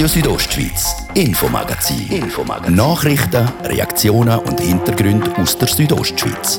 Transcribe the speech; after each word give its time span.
Radio 0.00 0.14
Südostschweiz, 0.14 0.96
Infomagazin. 1.12 2.10
Infomagazin. 2.10 2.74
Nachrichten, 2.74 3.46
Reaktionen 3.64 4.38
und 4.38 4.58
Hintergründe 4.58 5.30
aus 5.36 5.58
der 5.58 5.68
Südostschweiz. 5.68 6.58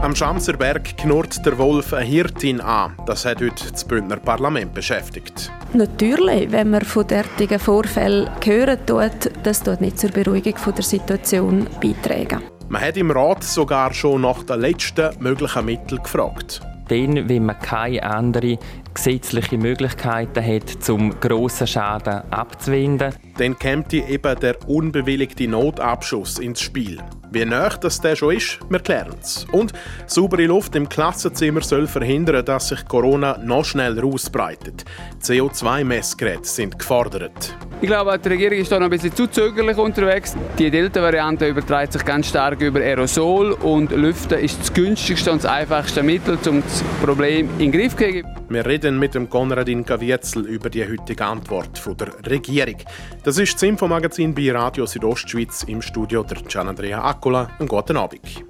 Am 0.00 0.14
Schamserberg 0.14 0.96
knurrt 0.96 1.44
der 1.44 1.58
Wolf 1.58 1.92
eine 1.92 2.04
Hirtin 2.04 2.60
an. 2.60 2.92
Das 3.04 3.24
hat 3.24 3.40
heute 3.40 3.72
das 3.72 3.84
Bündner 3.84 4.18
Parlament 4.18 4.72
beschäftigt. 4.72 5.50
Natürlich, 5.72 6.52
wenn 6.52 6.70
man 6.70 6.82
von 6.82 7.08
derartigen 7.08 7.58
Vorfällen 7.58 8.30
hören 8.44 8.78
tut, 8.86 9.32
das 9.42 9.60
tut 9.60 9.80
nicht 9.80 9.98
zur 9.98 10.10
Beruhigung 10.10 10.54
der 10.72 10.84
Situation 10.84 11.66
beitragen. 11.82 12.44
Man 12.68 12.80
hat 12.80 12.96
im 12.96 13.10
Rat 13.10 13.42
sogar 13.42 13.92
schon 13.92 14.20
nach 14.20 14.44
den 14.44 14.60
letzten 14.60 15.10
möglichen 15.18 15.64
Mitteln 15.64 16.00
gefragt 16.00 16.60
dann, 16.88 17.28
wenn 17.28 17.46
man 17.46 17.58
keine 17.58 18.02
anderen 18.02 18.58
gesetzlichen 18.94 19.60
Möglichkeiten 19.60 20.44
hat, 20.44 20.82
zum 20.82 21.18
grossen 21.20 21.66
Schaden 21.66 22.22
abzuwenden. 22.30 23.14
Dann 23.36 23.58
kommt 23.58 23.92
eben 23.92 24.38
der 24.40 24.68
unbewilligte 24.68 25.48
Notabschuss 25.48 26.38
ins 26.38 26.60
Spiel. 26.60 26.98
Wie 27.34 27.44
nah 27.44 27.68
das 27.68 28.00
der 28.00 28.14
schon 28.14 28.36
ist, 28.36 28.60
wir 28.68 28.78
klären 28.78 29.16
es. 29.20 29.44
Und 29.50 29.72
saubere 30.06 30.46
Luft 30.46 30.76
im 30.76 30.88
Klassenzimmer 30.88 31.62
soll 31.62 31.88
verhindern, 31.88 32.44
dass 32.44 32.68
sich 32.68 32.86
Corona 32.86 33.38
noch 33.38 33.64
schneller 33.64 34.04
ausbreitet. 34.04 34.84
CO2-Messgeräte 35.20 36.44
sind 36.44 36.78
gefordert. 36.78 37.56
Ich 37.80 37.88
glaube, 37.88 38.16
die 38.18 38.28
Regierung 38.28 38.58
ist 38.58 38.70
da 38.70 38.78
noch 38.78 38.86
ein 38.86 38.90
bisschen 38.90 39.14
zu 39.14 39.26
zögerlich 39.26 39.76
unterwegs. 39.76 40.36
Die 40.58 40.70
Delta-Variante 40.70 41.48
überträgt 41.48 41.94
sich 41.94 42.04
ganz 42.04 42.28
stark 42.28 42.60
über 42.60 42.78
Aerosol 42.78 43.52
und 43.52 43.90
Lüften 43.90 44.38
ist 44.38 44.60
das 44.60 44.72
günstigste 44.72 45.32
und 45.32 45.42
das 45.42 45.50
einfachste 45.50 46.04
Mittel, 46.04 46.38
um 46.48 46.62
das 46.62 46.84
Problem 47.02 47.48
in 47.58 47.70
den 47.70 47.72
Griff 47.72 47.96
zu 47.96 48.04
kriegen. 48.04 48.28
Wir 48.48 48.64
reden 48.64 48.83
mit 48.92 49.14
dem 49.14 49.30
Konradin 49.30 49.84
Kavietzel 49.84 50.46
über 50.46 50.68
die 50.68 50.86
heutige 50.86 51.24
Antwort 51.24 51.78
von 51.78 51.96
der 51.96 52.08
Regierung. 52.26 52.76
Das 53.22 53.38
ist 53.38 53.54
das 53.54 53.62
Infomagazin 53.62 54.34
bei 54.34 54.52
Radio 54.52 54.84
Südostschweiz 54.84 55.62
im 55.62 55.80
Studio 55.80 56.22
der 56.22 56.42
Gian 56.42 56.68
Andrea 56.68 57.02
Accola. 57.02 57.48
Einen 57.58 57.68
guten 57.68 57.96
Abend. 57.96 58.44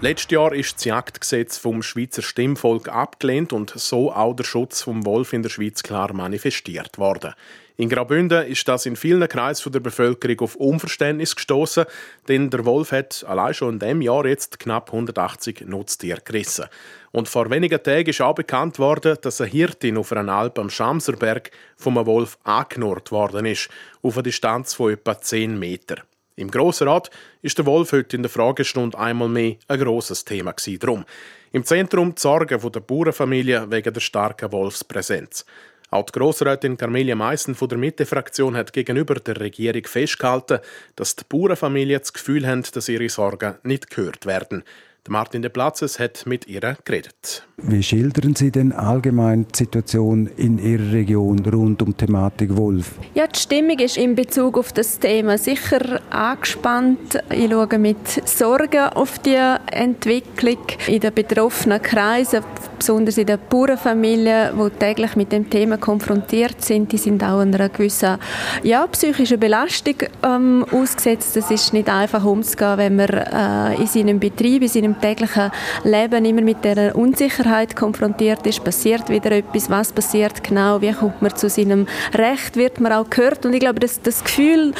Letztes 0.00 0.30
Jahr 0.30 0.52
ist 0.52 0.76
das 0.76 0.84
Jagdgesetz 0.84 1.58
vom 1.58 1.82
Schweizer 1.82 2.22
Stimmvolk 2.22 2.88
abgelehnt 2.88 3.52
und 3.52 3.70
so 3.70 4.12
auch 4.12 4.34
der 4.34 4.44
Schutz 4.44 4.82
vom 4.82 5.04
Wolf 5.04 5.32
in 5.32 5.42
der 5.42 5.50
Schweiz 5.50 5.82
klar 5.82 6.12
manifestiert 6.12 6.98
worden. 6.98 7.34
In 7.80 7.88
Graubünden 7.88 8.44
ist 8.44 8.66
das 8.66 8.86
in 8.86 8.96
vielen 8.96 9.28
Kreisen 9.28 9.70
der 9.70 9.78
Bevölkerung 9.78 10.40
auf 10.40 10.56
Unverständnis 10.56 11.36
gestoßen, 11.36 11.84
denn 12.26 12.50
der 12.50 12.64
Wolf 12.64 12.90
hat 12.90 13.24
allein 13.28 13.54
schon 13.54 13.74
in 13.74 13.78
diesem 13.78 14.02
Jahr 14.02 14.26
jetzt 14.26 14.58
knapp 14.58 14.88
180 14.88 15.60
Nutztiere 15.64 16.20
gerissen. 16.24 16.64
Und 17.12 17.28
vor 17.28 17.50
wenigen 17.50 17.80
Tagen 17.80 18.10
ist 18.10 18.20
auch 18.20 18.34
bekannt 18.34 18.80
worden, 18.80 19.16
dass 19.22 19.40
eine 19.40 19.50
Hirtin 19.50 19.96
auf 19.96 20.10
einer 20.10 20.32
Alp 20.32 20.58
am 20.58 20.70
Schamserberg 20.70 21.52
vom 21.76 22.04
Wolf 22.04 22.36
angenurrt 22.42 23.12
worden 23.12 23.46
ist, 23.46 23.68
auf 24.02 24.16
einer 24.16 24.24
Distanz 24.24 24.74
von 24.74 24.94
etwa 24.94 25.20
10 25.20 25.56
Metern. 25.56 26.00
Im 26.34 26.50
Grossen 26.50 26.88
Rat 26.88 27.10
ist 27.42 27.58
der 27.58 27.66
Wolf 27.66 27.92
heute 27.92 28.16
in 28.16 28.24
der 28.24 28.30
Fragestunde 28.30 28.98
einmal 28.98 29.28
mehr 29.28 29.54
ein 29.68 29.78
grosses 29.78 30.24
Thema 30.24 30.52
Drum. 30.52 31.04
Im 31.52 31.62
Zentrum 31.62 32.12
die 32.12 32.20
Sorgen 32.20 32.60
der 32.60 32.80
Bauernfamilie 32.80 33.70
wegen 33.70 33.94
der 33.94 34.00
starken 34.00 34.50
Wolfspräsenz. 34.50 35.44
Auch 35.90 36.04
die 36.04 36.18
Grossrätin 36.18 36.76
Carmelia 36.76 37.14
Meissen 37.14 37.54
von 37.54 37.68
der 37.68 37.78
Mitte-Fraktion 37.78 38.56
hat 38.56 38.74
gegenüber 38.74 39.14
der 39.14 39.40
Regierung 39.40 39.84
festgehalten, 39.84 40.58
dass 40.96 41.16
die 41.16 41.24
Bauernfamilien 41.26 42.00
das 42.00 42.12
Gefühl 42.12 42.46
haben, 42.46 42.62
dass 42.74 42.88
ihre 42.90 43.08
Sorgen 43.08 43.54
nicht 43.62 43.88
gehört 43.88 44.26
werden. 44.26 44.64
Martin 45.08 45.42
de 45.42 45.50
Platzes 45.50 45.98
hat 45.98 46.26
mit 46.26 46.46
ihr 46.46 46.76
geredet. 46.84 47.46
Wie 47.60 47.82
schildern 47.82 48.36
Sie 48.36 48.52
denn 48.52 48.72
allgemein 48.72 49.46
die 49.52 49.58
Situation 49.58 50.28
in 50.36 50.58
Ihrer 50.58 50.92
Region 50.92 51.44
rund 51.44 51.82
um 51.82 51.88
die 51.88 52.06
Thematik 52.06 52.56
Wolf? 52.56 52.92
Ja, 53.14 53.26
die 53.26 53.38
Stimmung 53.38 53.78
ist 53.80 53.96
in 53.96 54.14
Bezug 54.14 54.56
auf 54.56 54.72
das 54.72 55.00
Thema 55.00 55.38
sicher 55.38 56.00
angespannt. 56.10 57.18
Ich 57.32 57.50
schaue 57.50 57.78
mit 57.78 58.28
Sorgen 58.28 58.88
auf 58.94 59.18
die 59.18 59.38
Entwicklung 59.72 60.58
in 60.86 61.00
den 61.00 61.12
betroffenen 61.12 61.82
Kreisen, 61.82 62.44
besonders 62.78 63.18
in 63.18 63.26
den 63.26 63.38
Bauernfamilien, 63.50 64.50
die 64.56 64.70
täglich 64.78 65.16
mit 65.16 65.32
dem 65.32 65.50
Thema 65.50 65.78
konfrontiert 65.78 66.62
sind. 66.62 66.92
Die 66.92 66.98
sind 66.98 67.24
auch 67.24 67.40
einer 67.40 67.68
gewissen 67.68 68.18
ja, 68.62 68.86
psychischen 68.86 69.40
Belastung 69.40 69.96
ähm, 70.22 70.64
ausgesetzt. 70.70 71.36
Es 71.36 71.50
ist 71.50 71.72
nicht 71.72 71.88
einfach 71.88 72.24
umzugehen, 72.24 72.78
wenn 72.78 72.96
man 72.96 73.08
äh, 73.08 73.80
in 73.80 73.86
seinem 73.86 74.20
Betrieb, 74.20 74.62
in 74.62 74.68
seinem 74.68 74.97
täglichen 75.00 75.50
Leben 75.84 76.24
immer 76.24 76.42
mit 76.42 76.64
der 76.64 76.96
Unsicherheit 76.96 77.76
konfrontiert 77.76 78.46
ist. 78.46 78.62
Passiert 78.64 79.08
wieder 79.08 79.32
etwas? 79.32 79.70
Was 79.70 79.92
passiert 79.92 80.42
genau? 80.44 80.80
Wie 80.80 80.92
kommt 80.92 81.22
man 81.22 81.34
zu 81.36 81.48
seinem 81.48 81.86
Recht? 82.14 82.56
Wird 82.56 82.80
man 82.80 82.92
auch 82.92 83.08
gehört? 83.08 83.46
Und 83.46 83.54
ich 83.54 83.60
glaube, 83.60 83.80
dass 83.80 84.02
das 84.02 84.24
Gefühl, 84.24 84.72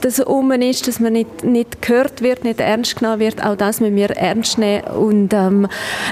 das 0.00 0.20
um 0.20 0.52
ist, 0.52 0.86
dass 0.88 1.00
man 1.00 1.12
nicht, 1.12 1.44
nicht 1.44 1.82
gehört 1.82 2.22
wird, 2.22 2.44
nicht 2.44 2.60
ernst 2.60 2.96
genommen 2.96 3.20
wird, 3.20 3.44
auch 3.44 3.56
das 3.56 3.80
müssen 3.80 3.96
wir 3.96 4.10
ernst 4.10 4.58
nehmen. 4.58 4.84
Und 4.84 5.32
ähm, 5.32 5.68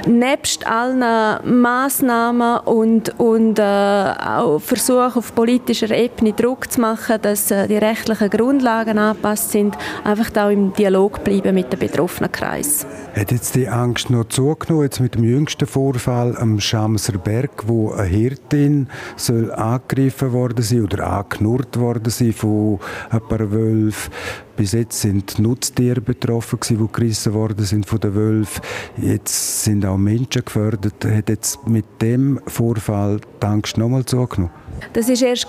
nebst 0.07 0.67
allen 0.67 1.61
Massnahmen 1.61 2.59
und, 2.61 3.19
und 3.19 3.59
äh, 3.59 3.63
auch 3.63 4.61
Versuch 4.61 5.17
auf 5.17 5.35
politischer 5.35 5.91
Ebene 5.91 6.33
Druck 6.33 6.71
zu 6.71 6.81
machen, 6.81 7.19
dass 7.23 7.51
äh, 7.51 7.69
die 7.69 7.77
rechtlichen 7.77 8.31
Grundlagen 8.31 8.99
angepasst 8.99 9.53
sind, 9.53 9.77
einfach 10.05 10.31
da 10.31 10.51
im 10.51 10.73
Dialog 10.73 11.25
bleiben 11.25 11.55
mit 11.55 11.73
den 11.73 11.79
betroffenen 11.79 12.31
Kreis. 12.31 12.87
Hat 13.15 13.31
jetzt 13.31 13.52
die 13.55 13.69
Angst 13.69 14.09
noch 14.09 14.25
zugenommen, 14.29 14.85
jetzt 14.85 15.01
mit 15.01 15.15
dem 15.15 15.25
jüngsten 15.25 15.67
Vorfall 15.67 16.37
am 16.39 16.59
Schamser 16.59 17.19
Berg, 17.19 17.67
wo 17.67 17.93
eine 17.93 18.09
Hirtin 18.09 18.89
soll 19.17 19.53
angegriffen 19.53 20.33
worden 20.33 20.63
sein 20.63 20.85
oder 20.85 21.07
angenurrt 21.07 21.79
worden 21.79 22.11
sein 22.11 22.33
von 22.33 22.79
ein 23.11 23.21
paar 23.21 23.51
Wölfen. 23.51 24.13
Bis 24.57 24.73
jetzt 24.73 25.01
sind 25.01 25.39
Nutztiere 25.39 26.01
betroffen 26.01 26.61
gewesen, 26.61 26.87
die 26.87 26.93
gerissen 26.93 27.35
worden 27.35 27.65
sind 27.65 27.87
von 27.87 28.01
den 28.01 28.15
Wölfen. 28.15 28.63
Jetzt 28.97 29.65
sind 29.65 29.85
auch 29.85 29.99
Menschen 29.99 30.45
gefördert. 30.45 31.05
Hat 31.05 31.29
jetzt 31.29 31.67
mit 31.67 31.85
dem 32.01 32.41
Vorfall 32.47 33.21
die 33.43 33.47
Angst 33.47 33.77
noch 33.77 33.89
mal 33.89 34.05
zugenommen? 34.05 34.62
Das 34.93 35.09
ist 35.09 35.23
erst 35.23 35.49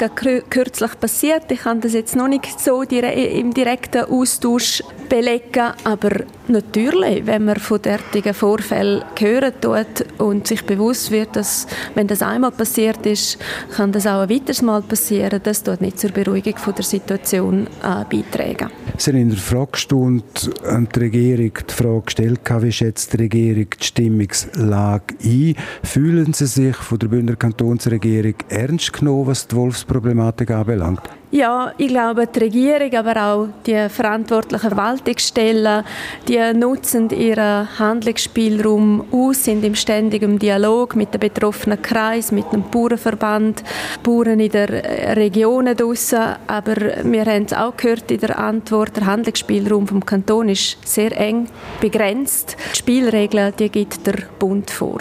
kürzlich 0.50 1.00
passiert. 1.00 1.52
Ich 1.52 1.62
kann 1.62 1.82
das 1.82 1.94
jetzt 1.94 2.16
noch 2.16 2.28
nicht 2.28 2.60
so 2.60 2.82
im 2.84 3.54
direkten 3.54 4.06
Austausch 4.06 4.84
belegen, 5.10 5.74
aber 5.84 6.10
natürlich, 6.48 7.26
wenn 7.26 7.46
man 7.46 7.58
von 7.58 7.82
derartigen 7.82 8.34
Vorfällen 8.34 9.04
hören 9.20 9.54
tut 9.62 10.06
und 10.18 10.48
sich 10.48 10.64
bewusst 10.64 11.12
wird, 11.12 11.36
dass 11.36 11.68
wenn 11.96 12.08
das 12.08 12.22
einmal 12.22 12.52
passiert 12.52 13.06
ist, 13.06 13.38
kann 13.76 13.92
das 13.92 14.08
auch 14.08 14.22
ein 14.22 14.30
weiteres 14.30 14.62
Mal 14.62 14.82
passieren, 14.82 15.40
das 15.44 15.64
tut 15.64 15.82
nicht 15.82 16.00
zur 16.00 16.12
Beruhigung 16.12 16.58
von 16.58 16.74
der 16.76 16.84
Situation 16.84 17.68
äh, 17.84 18.04
beitragen. 18.10 18.72
Sie 18.98 19.12
haben 19.12 19.20
in 19.20 19.30
der 19.30 19.38
Fragestunde 19.38 20.24
an 20.66 20.88
die 20.94 21.00
Regierung 21.00 21.52
die 21.70 21.74
Frage 21.74 22.02
gestellt, 22.06 22.40
wie 22.60 22.72
schätzt 22.72 23.14
die 23.14 23.18
Regierung 23.18 23.68
die 23.80 23.86
Stimmungslage 23.86 25.16
ein? 25.24 25.56
Fühlen 25.84 26.34
Sie 26.34 26.46
sich 26.46 26.76
von 26.76 27.00
der 27.00 27.08
Bündner 27.08 27.36
Kantonsregierung 27.36 28.36
ernst 28.50 28.94
genommen, 28.94 29.23
was 29.26 29.48
die 29.48 29.56
Wolfsproblematik 29.56 30.52
anbelangt? 30.52 31.02
Ja, 31.32 31.74
ich 31.80 31.88
glaube, 31.88 32.28
die 32.28 32.40
Regierung, 32.42 32.94
aber 32.94 33.26
auch 33.26 33.48
die 33.66 33.90
verantwortlichen 33.90 34.70
Verwaltungsstellen, 34.70 35.84
die 36.28 36.40
nutzen 36.54 37.10
ihren 37.10 37.80
Handlungsspielraum 37.80 39.06
aus, 39.12 39.46
sind 39.46 39.66
im 39.66 39.74
ständigen 39.74 40.38
Dialog 40.38 40.96
mit 40.96 41.12
den 41.12 41.20
betroffenen 41.20 41.82
Kreis, 41.82 42.32
mit 42.32 42.54
dem 42.54 42.62
Bauernverband, 42.70 43.64
Bauern 44.04 44.40
in 44.40 44.52
der 44.52 45.16
Region 45.16 45.66
draussen. 45.76 46.36
Aber 46.46 46.76
wir 46.76 47.26
haben 47.26 47.46
es 47.46 47.54
auch 47.54 47.76
gehört 47.78 48.12
in 48.12 48.20
der 48.20 48.38
Antwort, 48.38 48.96
der 48.96 49.08
Handlungsspielraum 49.08 49.88
vom 49.88 50.06
Kanton 50.06 50.50
ist 50.50 50.78
sehr 50.88 51.20
eng 51.20 51.48
begrenzt. 51.82 52.58
Die 52.74 52.78
Spielregeln, 52.78 53.54
die 53.58 53.70
gibt 53.70 54.06
der 54.06 54.20
Bund 54.38 54.70
vor. 54.70 55.00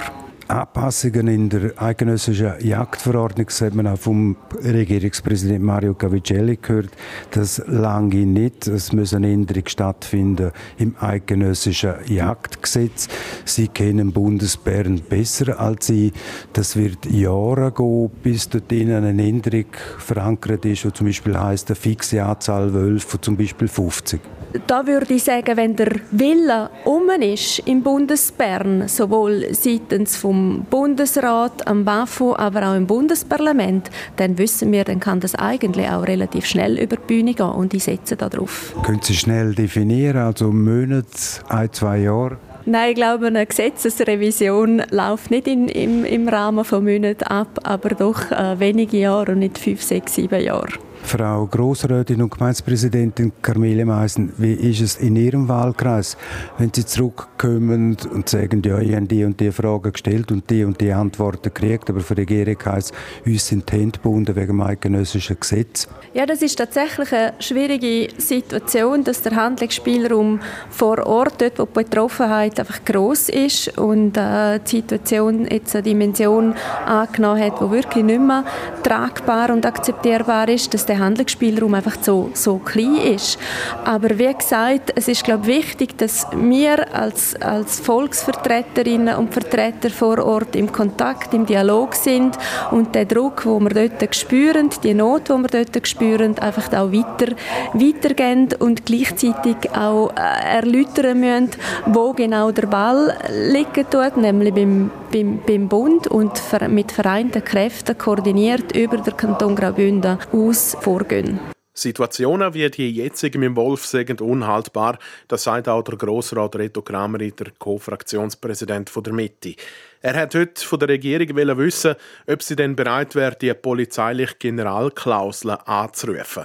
Anpassungen 0.48 1.28
in 1.28 1.48
der 1.48 1.80
eidgenössischen 1.80 2.52
Jagdverordnung, 2.60 3.46
das 3.46 3.60
hat 3.60 3.74
man 3.74 3.86
auch 3.86 3.98
vom 3.98 4.36
Regierungspräsident 4.62 5.62
Mario 5.62 5.94
Cavicelli 5.94 6.58
gehört, 6.60 6.90
das 7.30 7.62
lange 7.66 8.26
nicht. 8.26 8.66
Es 8.66 8.92
muss 8.92 9.14
eine 9.14 9.32
Änderung 9.32 9.64
stattfinden 9.66 10.52
im 10.78 10.94
eidgenössischen 11.00 11.94
Jagdgesetz. 12.06 13.08
Sie 13.44 13.68
kennen 13.68 14.12
Bundesbären 14.12 15.00
besser 15.00 15.58
als 15.58 15.86
Sie. 15.86 16.12
Das 16.52 16.76
wird 16.76 17.06
Jahre 17.06 17.72
gehen, 17.72 18.10
bis 18.22 18.48
dort 18.48 18.72
eine 18.72 19.08
Änderung 19.10 19.66
verankert 19.98 20.64
ist, 20.64 20.84
die 20.84 20.92
zum 20.92 21.06
Beispiel 21.06 21.38
heißt 21.38 21.68
eine 21.68 21.76
fixe 21.76 22.22
Anzahl 22.22 22.72
Wölfe, 22.72 23.20
zum 23.20 23.36
Beispiel 23.36 23.68
50. 23.68 24.20
Da 24.66 24.86
würde 24.86 25.14
ich 25.14 25.24
sagen, 25.24 25.56
wenn 25.56 25.76
der 25.76 25.92
Wille 26.10 26.68
um 26.84 27.08
ist 27.20 27.60
im 27.60 27.82
Bundesbern, 27.82 28.86
sowohl 28.86 29.46
seitens 29.54 30.16
vom 30.32 30.64
Bundesrat, 30.70 31.66
am 31.66 31.84
BAFU, 31.84 32.34
aber 32.34 32.70
auch 32.70 32.74
im 32.74 32.86
Bundesparlament, 32.86 33.90
dann 34.16 34.38
wissen 34.38 34.72
wir, 34.72 34.84
dann 34.84 34.98
kann 34.98 35.20
das 35.20 35.34
eigentlich 35.34 35.86
auch 35.88 36.06
relativ 36.06 36.46
schnell 36.46 36.78
über 36.78 36.96
die 36.96 37.06
Bühne 37.06 37.34
gehen 37.34 37.50
und 37.50 37.74
ich 37.74 37.84
setze 37.84 38.16
darauf. 38.16 38.74
Können 38.82 39.00
Sie 39.02 39.14
schnell 39.14 39.54
definieren, 39.54 40.16
also 40.16 40.50
Monate, 40.50 41.06
ein, 41.50 41.70
zwei 41.70 41.98
Jahre? 41.98 42.38
Nein, 42.64 42.90
ich 42.90 42.94
glaube, 42.94 43.26
eine 43.26 43.44
Gesetzesrevision 43.44 44.84
läuft 44.90 45.30
nicht 45.30 45.48
in, 45.48 45.68
im, 45.68 46.06
im 46.06 46.28
Rahmen 46.28 46.64
von 46.64 46.82
Monaten 46.82 47.24
ab, 47.24 47.58
aber 47.64 47.90
doch 47.90 48.30
äh, 48.30 48.58
wenige 48.58 48.96
Jahre 48.96 49.32
und 49.32 49.40
nicht 49.40 49.58
fünf, 49.58 49.82
sechs, 49.82 50.14
sieben 50.14 50.40
Jahre. 50.40 50.72
Frau 51.02 51.46
Grossrätin 51.46 52.22
und 52.22 52.30
Gemeindepräsidentin 52.30 53.32
Carmele 53.42 53.84
Meisen, 53.84 54.32
wie 54.38 54.54
ist 54.54 54.80
es 54.80 54.96
in 54.96 55.16
Ihrem 55.16 55.48
Wahlkreis, 55.48 56.16
wenn 56.58 56.72
Sie 56.72 56.86
zurückkommen 56.86 57.96
und 58.12 58.28
sagen, 58.28 58.62
ja, 58.64 58.78
ich 58.78 58.94
habe 58.94 59.06
die 59.06 59.24
und 59.24 59.38
die 59.38 59.52
Fragen 59.52 59.92
gestellt 59.92 60.32
und 60.32 60.48
die 60.48 60.64
und 60.64 60.80
die 60.80 60.92
Antworten 60.92 61.52
gekriegt, 61.52 61.90
aber 61.90 62.00
für 62.00 62.14
die 62.14 62.22
Regierung 62.22 62.56
heisst 62.64 62.94
uns 63.26 63.46
sind 63.46 63.70
die 63.70 63.76
Hände 63.76 63.98
gebunden 63.98 64.34
wegen 64.36 64.46
dem 64.46 64.60
eidgenössischen 64.62 65.38
Gesetz? 65.38 65.88
Ja, 66.14 66.24
das 66.26 66.42
ist 66.42 66.56
tatsächlich 66.56 67.12
eine 67.12 67.34
schwierige 67.40 68.08
Situation, 68.18 69.04
dass 69.04 69.22
der 69.22 69.34
Handlungsspielraum 69.34 70.40
vor 70.70 71.06
Ort, 71.06 71.40
dort 71.40 71.58
wo 71.58 71.64
die 71.64 71.84
Betroffenheit 71.84 72.58
einfach 72.58 72.84
groß 72.84 73.28
ist 73.30 73.76
und 73.78 74.16
äh, 74.16 74.60
die 74.60 74.70
Situation 74.76 75.46
jetzt 75.50 75.74
eine 75.74 75.82
Dimension 75.82 76.54
angenommen 76.86 77.42
hat, 77.42 77.60
die 77.60 77.70
wirklich 77.70 78.04
nicht 78.04 78.20
mehr 78.20 78.44
tragbar 78.82 79.50
und 79.50 79.66
akzeptierbar 79.66 80.48
ist, 80.48 80.72
dass 80.72 80.86
der 80.92 80.98
Handlungsspielraum 80.98 81.72
einfach 81.72 81.96
so, 82.02 82.30
so 82.34 82.58
klein 82.58 82.96
ist. 82.96 83.38
Aber 83.84 84.18
wie 84.18 84.32
gesagt, 84.32 84.92
es 84.94 85.08
ist 85.08 85.24
glaube 85.24 85.46
wichtig, 85.46 85.96
dass 85.96 86.26
wir 86.36 86.94
als, 86.94 87.34
als 87.40 87.80
Volksvertreterinnen 87.80 89.16
und 89.16 89.32
Vertreter 89.32 89.88
vor 89.88 90.18
Ort 90.22 90.54
im 90.54 90.70
Kontakt, 90.70 91.32
im 91.32 91.46
Dialog 91.46 91.94
sind 91.94 92.36
und 92.72 92.94
den 92.94 93.08
Druck, 93.08 93.46
wo 93.46 93.58
wir 93.60 93.88
dort 93.88 94.14
spüren, 94.14 94.68
die 94.84 94.92
Not, 94.92 95.30
die 95.30 95.32
wir 95.32 95.64
dort 95.64 95.88
spüren, 95.88 96.38
einfach 96.38 96.68
auch 96.74 96.92
weiter, 96.92 97.32
weitergehen 97.72 98.48
und 98.58 98.84
gleichzeitig 98.84 99.56
auch 99.74 100.10
äh, 100.10 100.56
erläutern 100.56 101.20
müssen, 101.20 101.50
wo 101.86 102.12
genau 102.12 102.50
der 102.50 102.66
Ball 102.66 103.16
liegen 103.30 103.86
tut, 103.88 104.18
nämlich 104.18 104.52
beim, 104.52 104.90
beim, 105.12 105.40
beim 105.46 105.68
Bund 105.68 106.08
und 106.08 106.32
mit 106.68 106.90
vereinten 106.90 107.44
Kräften 107.44 107.96
koordiniert 107.96 108.74
über 108.74 108.96
den 108.96 109.16
Kanton 109.16 109.54
Graubünden 109.54 110.18
aus 110.32 110.76
vorgehen. 110.80 111.38
Situationen 111.74 112.52
wie 112.52 112.68
die 112.68 112.90
jetzige 112.90 113.38
mit 113.38 113.46
dem 113.46 113.56
Wolf 113.56 113.86
sind 113.86 114.20
unhaltbar, 114.20 114.98
das 115.28 115.44
sagt 115.44 115.68
auch 115.68 115.82
der 115.82 115.96
Grossrat 115.96 116.54
Reto 116.56 116.82
Kramer, 116.82 117.18
der 117.18 117.52
Co-Fraktionspräsident 117.58 118.90
der 118.94 119.12
Mitte. 119.12 119.54
Er 120.02 120.14
hat 120.14 120.34
heute 120.34 120.62
von 120.62 120.78
der 120.80 120.90
Regierung 120.90 121.34
wissen, 121.56 121.94
ob 122.26 122.42
sie 122.42 122.56
denn 122.56 122.76
bereit 122.76 123.14
wäre, 123.14 123.36
die 123.40 123.54
polizeiliche 123.54 124.34
Generalklausel 124.38 125.52
anzurufen. 125.64 126.44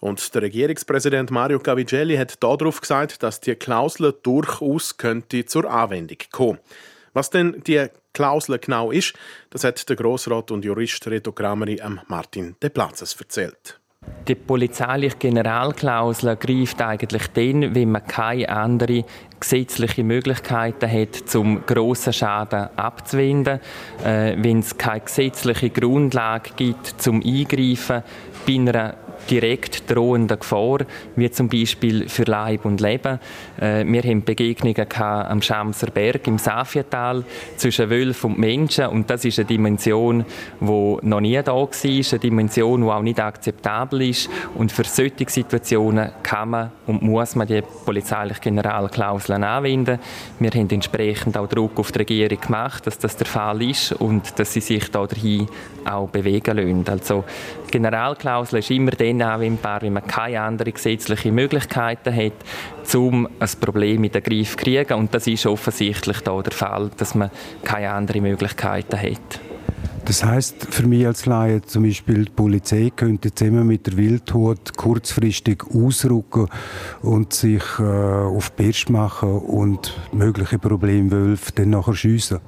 Und 0.00 0.34
der 0.34 0.42
Regierungspräsident 0.42 1.30
Mario 1.30 1.58
Cavigelli 1.58 2.16
hat 2.16 2.42
darauf 2.42 2.80
gesagt, 2.80 3.22
dass 3.22 3.40
die 3.40 3.54
Klausel 3.54 4.14
durchaus 4.22 4.96
könnte 4.96 5.44
zur 5.44 5.70
Anwendung 5.70 6.18
kommen. 6.30 6.58
Was 7.12 7.30
denn 7.30 7.62
die 7.66 7.86
Klausel 8.12 8.58
genau 8.58 8.90
ist, 8.90 9.14
das 9.50 9.64
hat 9.64 9.88
der 9.88 9.96
Grossrat 9.96 10.50
und 10.50 10.64
Jurist 10.64 11.06
Reto 11.06 11.32
Krameri 11.32 11.80
am 11.80 12.00
Martin 12.08 12.56
De 12.62 12.70
Platzes 12.70 13.14
erzählt. 13.18 13.78
Die 14.26 14.34
polizeiliche 14.34 15.16
Generalklausel 15.16 16.36
greift 16.36 16.80
eigentlich 16.80 17.26
dann, 17.28 17.74
wenn 17.74 17.92
man 17.92 18.06
keine 18.06 18.48
andere 18.48 19.04
gesetzliche 19.38 20.04
Möglichkeiten 20.04 20.90
hat, 20.90 21.14
zum 21.28 21.64
grossen 21.66 22.12
Schaden 22.12 22.68
abzuwenden, 22.76 23.60
äh, 24.04 24.36
wenn 24.38 24.60
es 24.60 24.76
keine 24.76 25.00
gesetzliche 25.00 25.70
Grundlage 25.70 26.50
gibt 26.56 27.00
zum 27.00 27.22
Eingreifen 27.22 28.02
bei 28.46 28.54
einer 28.54 28.94
direkt 29.30 29.90
drohenden 29.90 30.38
Gefahr, 30.38 30.78
wie 31.16 31.30
zum 31.30 31.48
Beispiel 31.48 32.08
für 32.08 32.24
Leib 32.24 32.64
und 32.64 32.80
Leben. 32.80 33.18
Äh, 33.60 33.84
wir 33.86 34.02
haben 34.02 34.24
Begegnungen 34.24 34.86
am 35.00 35.42
Schamser 35.42 35.90
Berg 35.90 36.26
im 36.26 36.38
Safiatal 36.38 37.24
zwischen 37.56 37.90
Wölfen 37.90 38.32
und 38.32 38.38
Menschen 38.38 38.86
und 38.86 39.08
das 39.10 39.24
ist 39.24 39.38
eine 39.38 39.46
Dimension, 39.46 40.24
die 40.60 40.66
noch 41.02 41.20
nie 41.20 41.40
da 41.42 41.54
war, 41.54 41.68
eine 41.68 42.18
Dimension, 42.18 42.82
die 42.82 42.88
auch 42.88 43.02
nicht 43.02 43.20
akzeptabel 43.20 44.02
ist 44.02 44.28
und 44.54 44.72
für 44.72 44.84
solche 44.84 45.28
Situationen 45.28 46.10
kann 46.22 46.50
man 46.50 46.70
und 46.86 47.02
muss 47.02 47.34
man 47.36 47.46
die 47.46 47.62
polizeiliche 47.84 48.40
Generalklauseln 48.40 49.44
anwenden. 49.44 49.98
Wir 50.38 50.50
haben 50.50 50.70
entsprechend 50.70 51.36
auch 51.36 51.48
Druck 51.48 51.78
auf 51.78 51.92
die 51.92 51.98
Regierung 52.00 52.40
gemacht, 52.40 52.86
dass 52.86 52.98
das 52.98 53.16
der 53.16 53.26
Fall 53.26 53.62
ist 53.62 53.92
und 53.92 54.38
dass 54.38 54.52
sie 54.52 54.60
sich 54.60 54.90
da 54.90 55.06
dahin 55.06 55.48
auch 55.84 56.08
bewegen 56.08 56.56
lassen. 56.56 56.84
Also 56.88 57.24
Generalklausel 57.72 58.60
ist 58.60 58.70
immer 58.70 58.92
dann 58.92 59.20
anwendbar, 59.20 59.82
wenn 59.82 59.94
man 59.94 60.06
keine 60.06 60.40
anderen 60.40 60.72
gesetzlichen 60.72 61.34
Möglichkeiten 61.34 62.14
hat, 62.14 62.94
um 62.94 63.26
ein 63.26 63.48
Problem 63.60 64.04
in 64.04 64.12
den 64.12 64.22
Griff 64.22 64.50
zu 64.52 64.58
kriegen. 64.58 64.94
Und 64.94 65.12
das 65.12 65.26
ist 65.26 65.46
offensichtlich 65.46 66.20
da 66.20 66.40
der 66.40 66.52
Fall, 66.52 66.90
dass 66.96 67.16
man 67.16 67.30
keine 67.64 67.90
anderen 67.90 68.22
Möglichkeiten 68.22 69.00
hat. 69.00 69.40
Das 70.04 70.24
heißt 70.24 70.66
für 70.70 70.86
mich 70.86 71.06
als 71.06 71.26
Laie 71.26 71.62
zum 71.62 71.84
Beispiel, 71.84 72.24
die 72.24 72.32
Polizei 72.32 72.90
könnte 72.94 73.32
zusammen 73.32 73.66
mit 73.66 73.86
der 73.86 73.96
Wildhut 73.96 74.76
kurzfristig 74.76 75.62
ausrücken 75.72 76.48
und 77.02 77.32
sich 77.32 77.62
äh, 77.78 77.82
auf 77.82 78.50
die 78.50 78.64
Pirsch 78.64 78.88
machen 78.88 79.30
und 79.30 79.96
mögliche 80.12 80.58
Problemwölfe 80.58 81.52
dann 81.54 81.70
nachher 81.70 81.94
schiessen. 81.94 82.40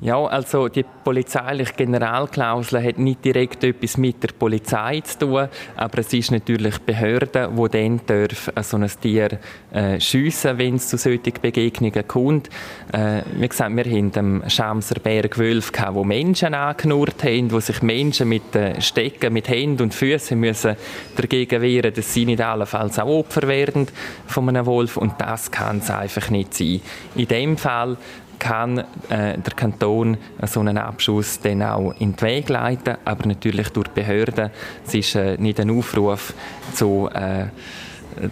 Ja, 0.00 0.24
also 0.26 0.68
die 0.68 0.84
polizeiliche 1.02 1.72
Generalklausel 1.72 2.84
hat 2.84 2.98
nicht 2.98 3.24
direkt 3.24 3.64
etwas 3.64 3.96
mit 3.96 4.22
der 4.22 4.28
Polizei 4.28 5.00
zu 5.00 5.18
tun, 5.18 5.48
aber 5.74 5.98
es 5.98 6.12
ist 6.12 6.30
natürlich 6.30 6.78
die 6.78 6.92
Behörde, 6.92 7.50
die 7.52 7.68
dann 7.68 8.00
darf, 8.06 8.48
so 8.62 8.76
ein 8.76 8.88
Tier 9.00 9.40
äh, 9.72 9.98
schiessen, 9.98 10.56
wenn 10.56 10.76
es 10.76 10.86
zu 10.86 10.98
solchen 10.98 11.32
Begegnungen 11.42 12.06
kommt. 12.06 12.48
Äh, 12.92 13.22
wie 13.34 13.48
gesagt, 13.48 13.74
wir 13.74 13.84
haben 13.86 14.12
am 14.14 14.48
Schamser 14.48 15.00
Berg 15.00 15.36
Wölfe 15.36 15.72
gehabt, 15.72 15.96
wo 15.96 16.04
Menschen 16.04 16.54
angenurrt 16.54 17.24
haben, 17.24 17.50
wo 17.50 17.58
sich 17.58 17.82
Menschen 17.82 18.28
mit 18.28 18.54
äh, 18.54 18.80
Stecken, 18.80 19.32
mit 19.32 19.48
Händen 19.48 19.82
und 19.82 19.94
Füßen 19.94 20.38
müssen 20.38 20.76
dagegen 21.16 21.60
wehren, 21.60 21.92
dass 21.92 22.14
sie 22.14 22.24
nicht 22.24 22.40
allenfalls 22.40 23.00
auch 23.00 23.08
Opfer 23.08 23.48
werden 23.48 23.88
von 24.28 24.48
einem 24.48 24.64
Wolf 24.64 24.96
und 24.96 25.14
das 25.18 25.50
kann 25.50 25.78
es 25.78 25.90
einfach 25.90 26.30
nicht 26.30 26.54
sein. 26.54 26.82
In 27.16 27.26
dem 27.26 27.56
Fall 27.56 27.96
kann 28.38 28.78
äh, 28.78 29.38
der 29.38 29.54
Kanton 29.54 30.16
so 30.46 30.60
einen 30.60 30.78
Abschuss 30.78 31.40
dann 31.40 31.62
auch 31.62 31.92
in 31.98 32.14
den 32.14 32.22
Weg 32.22 32.48
leiten, 32.48 32.96
aber 33.04 33.26
natürlich 33.26 33.70
durch 33.70 33.88
die 33.88 34.00
Behörden. 34.00 34.50
Es 34.86 34.94
ist 34.94 35.14
äh, 35.14 35.36
nicht 35.36 35.60
ein 35.60 35.70
Aufruf 35.70 36.34
zu 36.74 37.08
äh, 37.12 37.46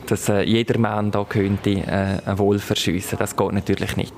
dass 0.06 0.28
äh, 0.28 0.42
jeder 0.42 0.78
Mann 0.78 1.10
da 1.10 1.24
könnte 1.24 1.70
äh, 1.70 2.18
ein 2.24 2.38
Wolf 2.38 2.64
verschiessen. 2.64 3.18
Das 3.18 3.36
geht 3.36 3.52
natürlich 3.52 3.96
nicht. 3.96 4.14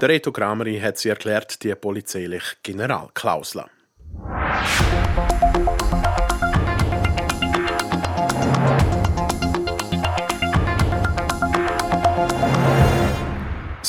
Der 0.00 0.08
Reto 0.08 0.32
Krameri 0.32 0.78
hat 0.78 0.98
sie 0.98 1.08
erklärt, 1.08 1.62
die 1.62 1.74
polizeiliche 1.74 2.56
Generalklausel. 2.62 3.64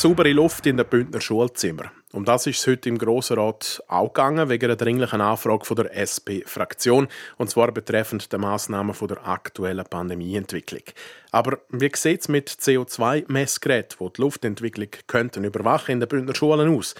Saubere 0.02 0.32
Luft 0.32 0.66
in 0.66 0.76
den 0.76 0.88
Bündner 0.88 1.20
Schulzimmer. 1.20 1.92
Um 2.10 2.24
das 2.24 2.48
ist 2.48 2.58
es 2.58 2.66
heute 2.66 2.88
im 2.88 2.98
Grossen 2.98 3.38
Rat 3.38 3.80
auch 3.86 4.08
gegangen, 4.12 4.48
wegen 4.48 4.64
einer 4.64 4.74
dringlichen 4.74 5.20
Anfrage 5.20 5.64
von 5.64 5.76
der 5.76 5.94
SP-Fraktion, 5.94 7.06
und 7.38 7.50
zwar 7.50 7.70
betreffend 7.70 8.32
der 8.32 8.40
Massnahmen 8.40 8.96
der 9.00 9.28
aktuellen 9.28 9.84
Pandemieentwicklung. 9.84 10.82
Aber 11.30 11.60
wie 11.68 11.92
sieht 11.94 12.22
es 12.22 12.28
mit 12.28 12.50
CO2-Messgeräten, 12.50 13.98
die 14.00 14.12
die 14.12 14.20
Luftentwicklung 14.22 14.88
könnten 15.06 15.44
überwachen 15.44 15.92
in 15.92 16.00
den 16.00 16.08
Bündner 16.08 16.34
Schulen 16.34 16.76
aus? 16.76 16.96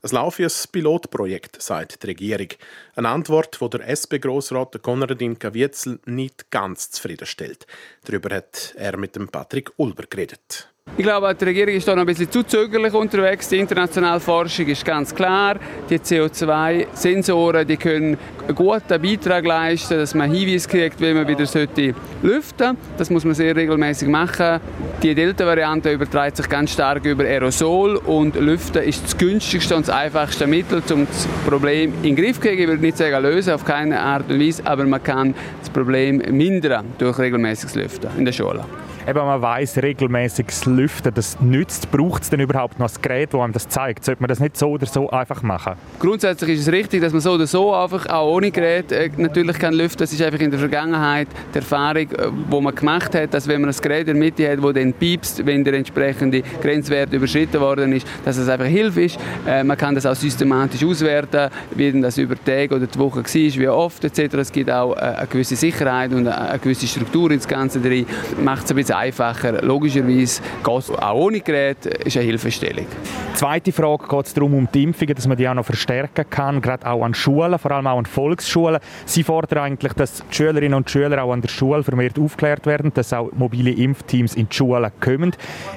Es 0.00 0.12
laufe 0.12 0.42
ein 0.42 0.50
Pilotprojekt, 0.72 1.60
sagt 1.60 2.04
die 2.04 2.06
Regierung. 2.06 2.48
Eine 2.94 3.10
Antwort, 3.10 3.60
die 3.60 3.68
der 3.68 3.86
SP-Grossrat 3.86 4.82
Konradin 4.82 5.38
Kavietzel 5.38 6.00
nicht 6.06 6.50
ganz 6.50 6.90
zufriedenstellt. 6.90 7.66
Darüber 8.06 8.34
hat 8.34 8.72
er 8.78 8.96
mit 8.96 9.14
dem 9.14 9.28
Patrick 9.28 9.72
Ulber 9.76 10.04
geredet. 10.08 10.70
Ich 10.98 11.04
glaube, 11.04 11.34
die 11.34 11.44
Regierung 11.44 11.74
ist 11.74 11.86
da 11.86 11.94
noch 11.94 12.04
ein 12.04 12.06
bisschen 12.06 12.30
zu 12.30 12.42
zögerlich 12.42 12.94
unterwegs. 12.94 13.50
Die 13.50 13.58
internationale 13.58 14.18
Forschung 14.18 14.66
ist 14.66 14.82
ganz 14.82 15.14
klar. 15.14 15.56
Die 15.90 15.98
CO2-Sensoren 15.98 17.66
die 17.66 17.76
können 17.76 18.16
einen 18.46 18.54
guten 18.54 19.02
Beitrag 19.02 19.44
leisten, 19.44 19.98
dass 19.98 20.14
man 20.14 20.32
Hinweise 20.32 20.66
kriegt, 20.66 20.98
wie 21.02 21.12
man 21.12 21.28
wieder 21.28 21.44
sollte 21.44 21.94
lüften 22.22 22.78
Das 22.96 23.10
muss 23.10 23.26
man 23.26 23.34
sehr 23.34 23.54
regelmäßig 23.54 24.08
machen. 24.08 24.58
Die 25.02 25.14
Delta-Variante 25.14 25.92
überträgt 25.92 26.38
sich 26.38 26.48
ganz 26.48 26.72
stark 26.72 27.04
über 27.04 27.24
Aerosol 27.24 27.96
und 27.96 28.34
Lüften 28.36 28.82
ist 28.82 29.04
das 29.04 29.18
günstigste 29.18 29.76
und 29.76 29.86
das 29.86 29.94
einfachste 29.94 30.46
Mittel, 30.46 30.82
um 30.90 31.06
das 31.06 31.28
Problem 31.46 31.92
in 32.02 32.14
den 32.14 32.16
Griff 32.16 32.36
zu 32.36 32.40
kriegen. 32.40 32.62
Ich 32.62 32.68
würde 32.68 32.80
nicht 32.80 32.96
sagen 32.96 33.22
lösen, 33.22 33.52
auf 33.52 33.66
keine 33.66 34.00
Art 34.00 34.30
und 34.30 34.40
Weise, 34.40 34.62
aber 34.64 34.86
man 34.86 35.02
kann 35.02 35.34
das 35.60 35.68
Problem 35.68 36.22
mindern 36.30 36.86
durch 36.96 37.18
regelmäßiges 37.18 37.74
Lüften 37.74 38.08
in 38.16 38.24
der 38.24 38.32
Schule. 38.32 38.64
eben 39.06 39.24
man 39.24 39.40
weiß 39.40 39.82
regelmäßiges 39.82 40.66
Lüften, 40.76 41.12
das 41.14 41.40
nützt. 41.40 41.90
Braucht 41.90 42.22
es 42.22 42.30
denn 42.30 42.40
überhaupt 42.40 42.78
noch 42.78 42.88
ein 42.88 43.02
Gerät, 43.02 43.32
das 43.32 43.40
einem 43.40 43.52
das 43.52 43.68
zeigt? 43.68 44.04
Sollte 44.04 44.22
man 44.22 44.28
das 44.28 44.40
nicht 44.40 44.56
so 44.56 44.70
oder 44.70 44.86
so 44.86 45.08
einfach 45.10 45.42
machen? 45.42 45.74
Grundsätzlich 45.98 46.58
ist 46.58 46.68
es 46.68 46.72
richtig, 46.72 47.00
dass 47.00 47.12
man 47.12 47.20
so 47.20 47.32
oder 47.32 47.46
so 47.46 47.74
einfach 47.74 48.06
auch 48.06 48.34
ohne 48.34 48.50
Gerät 48.50 48.92
äh, 48.92 49.10
natürlich 49.16 49.58
kann 49.58 49.74
lüften. 49.74 49.98
Das 49.98 50.12
ist 50.12 50.22
einfach 50.22 50.40
in 50.40 50.50
der 50.50 50.60
Vergangenheit 50.60 51.28
die 51.54 51.58
Erfahrung, 51.58 52.10
äh, 52.12 52.60
man 52.60 52.74
gemacht 52.74 53.14
hat, 53.14 53.32
dass 53.32 53.48
wenn 53.48 53.60
man 53.60 53.70
ein 53.70 53.76
Gerät 53.76 54.00
in 54.00 54.06
der 54.06 54.14
Mitte 54.14 54.50
hat, 54.50 54.62
wo 54.62 54.72
dann 54.72 54.92
piepst, 54.92 55.44
wenn 55.46 55.64
der 55.64 55.74
entsprechende 55.74 56.42
Grenzwert 56.60 57.12
überschritten 57.12 57.60
worden 57.60 57.92
ist, 57.92 58.06
dass 58.24 58.36
es 58.36 58.48
einfach 58.48 58.66
Hilfe 58.66 59.04
ist. 59.04 59.18
Äh, 59.46 59.64
man 59.64 59.76
kann 59.76 59.94
das 59.94 60.06
auch 60.06 60.14
systematisch 60.14 60.84
auswerten, 60.84 61.50
wie 61.74 61.90
denn 61.90 62.02
das 62.02 62.18
über 62.18 62.34
Tage 62.36 62.74
oder 62.74 62.86
die 62.86 62.98
Woche 62.98 63.20
war, 63.20 63.24
wie 63.32 63.68
oft 63.68 64.04
etc. 64.04 64.34
Es 64.34 64.52
gibt 64.52 64.70
auch 64.70 64.96
äh, 64.96 65.00
eine 65.00 65.26
gewisse 65.26 65.56
Sicherheit 65.56 66.12
und 66.12 66.28
eine 66.28 66.58
gewisse 66.58 66.86
Struktur 66.86 67.30
ins 67.30 67.48
Ganze 67.48 67.80
drin. 67.80 68.06
Macht 68.42 68.64
es 68.64 68.70
ein 68.70 68.76
bisschen 68.76 68.96
einfacher. 68.96 69.62
Logischerweise 69.62 70.42
geht 70.66 70.78
es 70.78 70.90
auch 70.90 71.14
ohne 71.14 71.40
Gerät, 71.40 71.86
ist 71.86 72.16
eine 72.16 72.26
Hilfestellung. 72.26 72.86
Zweite 73.34 73.70
Frage 73.70 74.08
geht 74.08 74.26
es 74.26 74.34
darum, 74.34 74.54
um 74.54 74.68
die 74.72 74.82
Impfungen, 74.82 75.14
dass 75.14 75.26
man 75.28 75.36
die 75.36 75.48
auch 75.48 75.54
noch 75.54 75.64
verstärken 75.64 76.24
kann, 76.28 76.60
gerade 76.60 76.86
auch 76.86 77.04
an 77.04 77.14
Schulen, 77.14 77.58
vor 77.58 77.70
allem 77.70 77.86
auch 77.86 77.98
an 77.98 78.06
Volksschulen. 78.06 78.80
Sie 79.04 79.22
fordern 79.22 79.58
eigentlich, 79.60 79.92
dass 79.92 80.24
die 80.30 80.34
Schülerinnen 80.34 80.74
und 80.74 80.90
Schüler 80.90 81.22
auch 81.22 81.32
an 81.32 81.42
der 81.42 81.48
Schule 81.48 81.84
vermehrt 81.84 82.18
aufgeklärt 82.18 82.66
werden, 82.66 82.92
dass 82.94 83.12
auch 83.12 83.30
mobile 83.32 83.70
Impfteams 83.70 84.34
in 84.34 84.48
die 84.48 84.56
Schulen 84.56 84.90
kommen. 85.00 85.32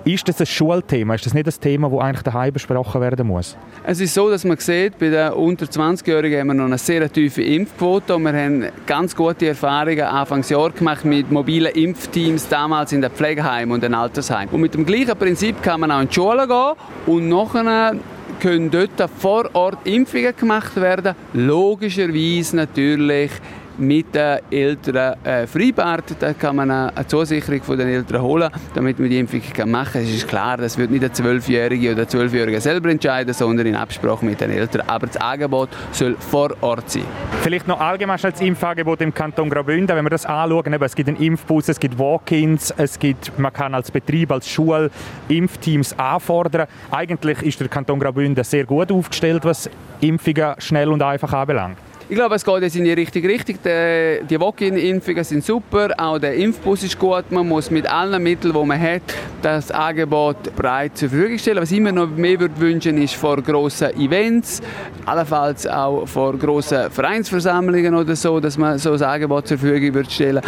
Ist 0.06 0.28
das 0.28 0.40
ein 0.40 0.48
Schulthema? 0.48 1.16
Ist 1.16 1.26
das 1.26 1.34
nicht 1.34 1.48
ein 1.48 1.54
Thema, 1.62 1.90
das 1.90 2.00
eigentlich 2.00 2.24
daheim 2.24 2.54
besprochen 2.54 3.02
werden 3.02 3.28
muss? 3.28 3.58
Es 3.84 4.00
ist 4.00 4.14
so, 4.14 4.30
dass 4.30 4.44
man 4.44 4.58
sieht, 4.58 4.98
bei 4.98 5.10
den 5.10 5.34
unter 5.34 5.66
20-Jährigen 5.66 6.40
haben 6.40 6.48
wir 6.48 6.54
noch 6.56 6.66
eine 6.66 6.78
sehr 6.78 7.12
tiefe 7.12 7.44
Impfquote 7.44 8.16
und 8.16 8.24
wir 8.24 8.34
haben 8.34 8.66
ganz 8.88 9.16
gute 9.16 9.50
Erfahrungen 9.50 10.02
Anfangsjahr 10.02 10.72
gemacht 10.72 11.06
mit 11.06 11.30
mobilen 11.30 11.74
Impfteams 11.74 12.48
damals 12.48 12.92
in 12.92 13.02
den 13.02 13.12
Pflegeheimen 13.12 13.74
und 13.74 13.84
den 13.84 13.94
Altersheimen. 13.94 14.54
Und 14.54 14.62
mit 14.62 14.79
dem 14.80 14.86
gleichen 14.86 15.18
Prinzip 15.18 15.62
kann 15.62 15.82
man 15.82 15.92
auch 15.92 16.00
in 16.00 16.08
die 16.08 16.14
Schule 16.14 16.48
gehen 16.48 16.74
und 17.06 17.28
nachher 17.28 17.96
können 18.40 18.72
dort 18.72 19.10
vor 19.20 19.50
Ort 19.54 19.86
Impfungen 19.86 20.34
gemacht 20.34 20.76
werden. 20.78 21.16
Logischerweise 21.34 22.56
natürlich 22.56 23.32
mit 23.80 24.14
den 24.14 24.40
Eltern 24.52 25.16
äh, 25.24 25.48
vereinbart. 25.48 26.16
Da 26.20 26.34
kann 26.34 26.56
man 26.56 26.70
eine, 26.70 27.08
Zusicherung 27.08 27.62
von 27.64 27.78
den 27.78 27.88
Eltern 27.88 28.22
holen, 28.22 28.50
damit 28.74 29.00
man 29.00 29.10
die 29.10 29.20
Impfung 29.20 29.42
kann 29.54 29.72
machen 29.72 29.94
kann. 29.94 30.02
Es 30.04 30.10
ist 30.10 30.28
klar, 30.28 30.58
das 30.58 30.78
wird 30.78 30.92
nicht 30.92 31.04
der 31.04 31.14
Zwölfjährige 31.14 31.88
oder 31.88 31.96
der 31.98 32.08
Zwölfjährige 32.08 32.62
selber 32.62 32.90
entscheiden, 32.90 33.34
sondern 33.34 33.66
in 33.66 33.76
Absprache 33.76 34.26
mit 34.26 34.42
den 34.42 34.52
Eltern. 34.52 34.84
Aber 34.88 35.08
das 35.08 35.18
Angebot 35.18 35.70
soll 35.92 36.16
vor 36.20 36.52
Ort 36.62 36.90
sein. 36.90 37.04
Vielleicht 37.42 37.68
noch 37.68 37.80
allgemein 37.80 38.20
als 38.22 38.42
Impfangebot 38.42 39.02
im 39.02 39.14
Kanton 39.14 39.50
Graubünden, 39.50 39.96
wenn 39.96 40.06
wir 40.06 40.10
das 40.10 40.26
anschauen, 40.26 40.74
es 40.74 40.96
gibt 40.96 41.10
einen 41.10 41.18
Impfbus, 41.18 41.70
es 41.70 41.80
gibt 41.80 41.98
Walk-ins, 41.98 42.74
es 42.78 43.00
gibt, 43.00 43.38
man 43.40 43.54
kann 43.54 43.74
als 43.74 43.92
Betrieb, 43.92 44.32
als 44.32 44.48
Schule 44.48 44.92
Impfteams 45.30 45.98
anfordern. 45.98 46.68
Eigentlich 46.92 47.42
ist 47.42 47.60
der 47.60 47.70
Kanton 47.70 48.00
Graubünden 48.00 48.44
sehr 48.44 48.66
gut 48.66 48.92
aufgestellt, 48.92 49.46
was 49.46 49.70
Impfungen 50.02 50.56
schnell 50.60 50.90
und 50.90 51.02
einfach 51.02 51.34
anbelangt. 51.34 51.78
Ich 52.12 52.16
glaube, 52.16 52.34
es 52.34 52.44
geht 52.44 52.64
jetzt 52.64 52.76
in 52.76 52.86
die 52.86 52.94
richtige 52.94 53.30
Richtung. 53.30 53.60
Die, 53.64 54.26
die 54.28 54.40
Walk-in-Impfungen 54.40 55.24
sind 55.24 55.46
super, 55.46 55.90
auch 55.96 56.18
der 56.18 56.34
Impfbus 56.34 56.82
ist 56.82 56.98
gut. 56.98 57.26
Man 57.30 57.48
muss 57.48 57.70
mit 57.70 57.88
allen 57.88 58.24
Mitteln, 58.24 58.52
die 58.52 58.66
man 58.66 58.82
hat, 58.82 59.04
das 59.44 59.70
Angebot 59.70 60.56
breit 60.56 60.98
zur 60.98 61.10
Verfügung 61.10 61.38
stellen. 61.38 61.62
Was 61.62 61.72
ich 61.72 61.80
mir 61.80 61.94
noch 61.94 62.10
mehr 62.10 62.40
würde 62.40 62.60
wünschen, 62.60 62.98
ist 62.98 63.14
vor 63.14 63.40
grossen 63.44 63.96
Events, 63.96 64.60
allenfalls 65.06 65.68
auch 65.68 66.08
vor 66.08 66.36
grossen 66.36 66.90
Vereinsversammlungen 66.90 67.94
oder 67.94 68.16
so, 68.16 68.40
dass 68.40 68.58
man 68.58 68.80
so 68.80 68.94
ein 68.94 69.04
Angebot 69.04 69.48
zur 69.48 69.60
Verfügung 69.60 69.94
würde 69.94 70.10
stellen. 70.10 70.42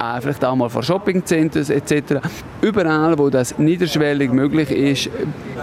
Äh, 0.00 0.20
vielleicht 0.20 0.44
auch 0.44 0.54
mal 0.54 0.68
vor 0.68 0.84
Shoppingcenters 0.84 1.70
etc. 1.70 2.20
Überall, 2.62 3.18
wo 3.18 3.28
das 3.28 3.58
niederschwellig 3.58 4.30
möglich 4.30 4.70
ist, 4.70 5.10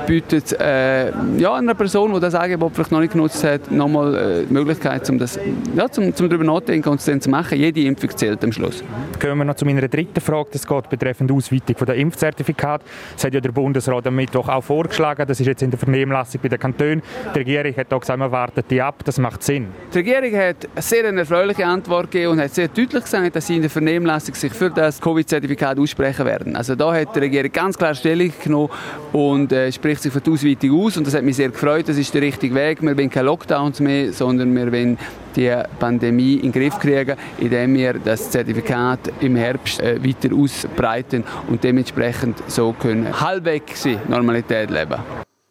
bietet 0.06 0.52
äh, 0.60 1.12
ja, 1.38 1.54
einer 1.54 1.76
Person, 1.76 2.14
die 2.14 2.20
das 2.20 2.36
Angebot 2.36 2.74
vielleicht 2.76 2.92
noch 2.92 3.00
nicht 3.00 3.14
genutzt 3.14 3.42
hat, 3.46 3.72
nochmal 3.72 4.16
äh, 4.16 4.46
die 4.46 4.54
Möglichkeit, 4.54 5.10
um 5.10 5.18
das 5.18 5.40
ja, 5.76 5.90
zum, 5.90 6.16
zum 6.16 6.30
darüber 6.30 6.46
nachdenken 6.46 6.90
und 6.90 7.00
es 7.00 7.06
dann 7.06 7.22
zu 7.22 7.30
machen. 7.30 7.58
Jede 7.58 7.82
Impfung 7.82 8.10
zählt 8.16 8.44
am 8.44 8.52
Schluss. 8.52 8.84
Kommen 9.22 9.40
wir 9.40 9.46
noch 9.46 9.56
zu 9.56 9.66
meiner 9.66 9.88
dritten 9.88 10.22
Frage. 10.22 10.50
Das 10.52 10.68
geht 10.68 10.90
betreffend 10.90 11.32
Ausweitung 11.32 11.76
der 11.86 11.96
Impfzertifikat. 11.96 12.82
Das 13.14 13.26
hat 13.26 13.34
ja 13.34 13.40
der 13.40 13.52
Bundesrat 13.52 14.08
am 14.08 14.16
Mittwoch 14.16 14.48
auch 14.50 14.64
vorgeschlagen. 14.64 15.26
Das 15.28 15.40
ist 15.40 15.48
jetzt 15.48 15.62
in 15.62 15.72
der 15.72 15.80
Vernehmlassung 15.80 16.42
bei 16.42 16.50
den 16.50 16.60
Kantonen. 16.60 17.02
Die 17.34 17.40
Regierung 17.40 17.76
hat 17.76 17.94
auch 17.94 18.00
gesagt, 18.00 18.20
man 18.20 18.32
wartet 18.32 18.66
die 18.70 18.82
ab. 18.82 19.04
Das 19.04 19.18
macht 19.18 19.44
Sinn. 19.44 19.68
Die 19.94 19.98
Regierung 20.00 20.34
hat 20.40 20.68
eine 20.74 20.82
sehr 20.82 21.06
erfreuliche 21.06 21.66
Antwort 21.66 22.12
gegeben 22.12 22.34
und 22.34 22.40
hat 22.40 22.54
sehr 22.54 22.68
deutlich 22.68 23.04
gesagt, 23.04 23.36
dass 23.36 23.48
sie 23.48 23.56
in 23.56 23.62
der 23.62 23.70
Vernehmlassung 23.70 24.36
sich 24.36 24.54
für 24.54 24.70
das 24.70 25.00
Covid-Zertifikat 25.02 25.80
aussprechen 25.80 26.26
werden. 26.26 26.56
Also 26.56 26.76
da 26.76 26.94
hat 26.94 27.16
die 27.16 27.20
Regierung 27.20 27.52
ganz 27.52 27.78
klar 27.78 27.94
Stellung 27.96 28.32
genommen 28.44 28.70
und 29.14 29.52
äh, 29.52 29.72
spricht 29.72 30.02
sich 30.02 30.12
für 30.12 30.22
die 30.22 30.32
Ausweitung 30.32 30.86
aus. 30.86 30.98
Und 30.98 31.08
das 31.08 31.14
hat 31.14 31.24
mich 31.24 31.36
sehr 31.36 31.50
gefreut. 31.50 31.88
Das 31.88 31.98
ist 31.98 32.14
der 32.14 32.22
richtige 32.22 32.56
Weg. 32.56 32.82
Wir 32.82 32.98
wollen 32.98 33.10
keine 33.10 33.26
Lockdowns 33.26 33.80
mehr, 33.80 34.12
sondern 34.14 34.56
wir 34.56 34.72
wollen 34.72 34.98
die 35.36 35.54
Pandemie 35.80 36.36
in 36.36 36.52
den 36.52 36.52
Griff 36.52 36.80
kriegen, 36.80 37.18
indem 37.38 37.76
wir 37.76 37.94
das 37.94 38.32
Zertifikat 38.32 39.00
im 39.22 39.36
Herbst 39.36 39.80
äh, 39.80 40.04
weiter 40.04 40.36
ausbreiten 40.36 41.24
und 41.48 41.64
dementsprechend 41.64 42.42
so 42.48 42.74
können 42.74 43.20
halbwegs 43.20 43.88
Normalität 44.08 44.70
leben. 44.70 45.00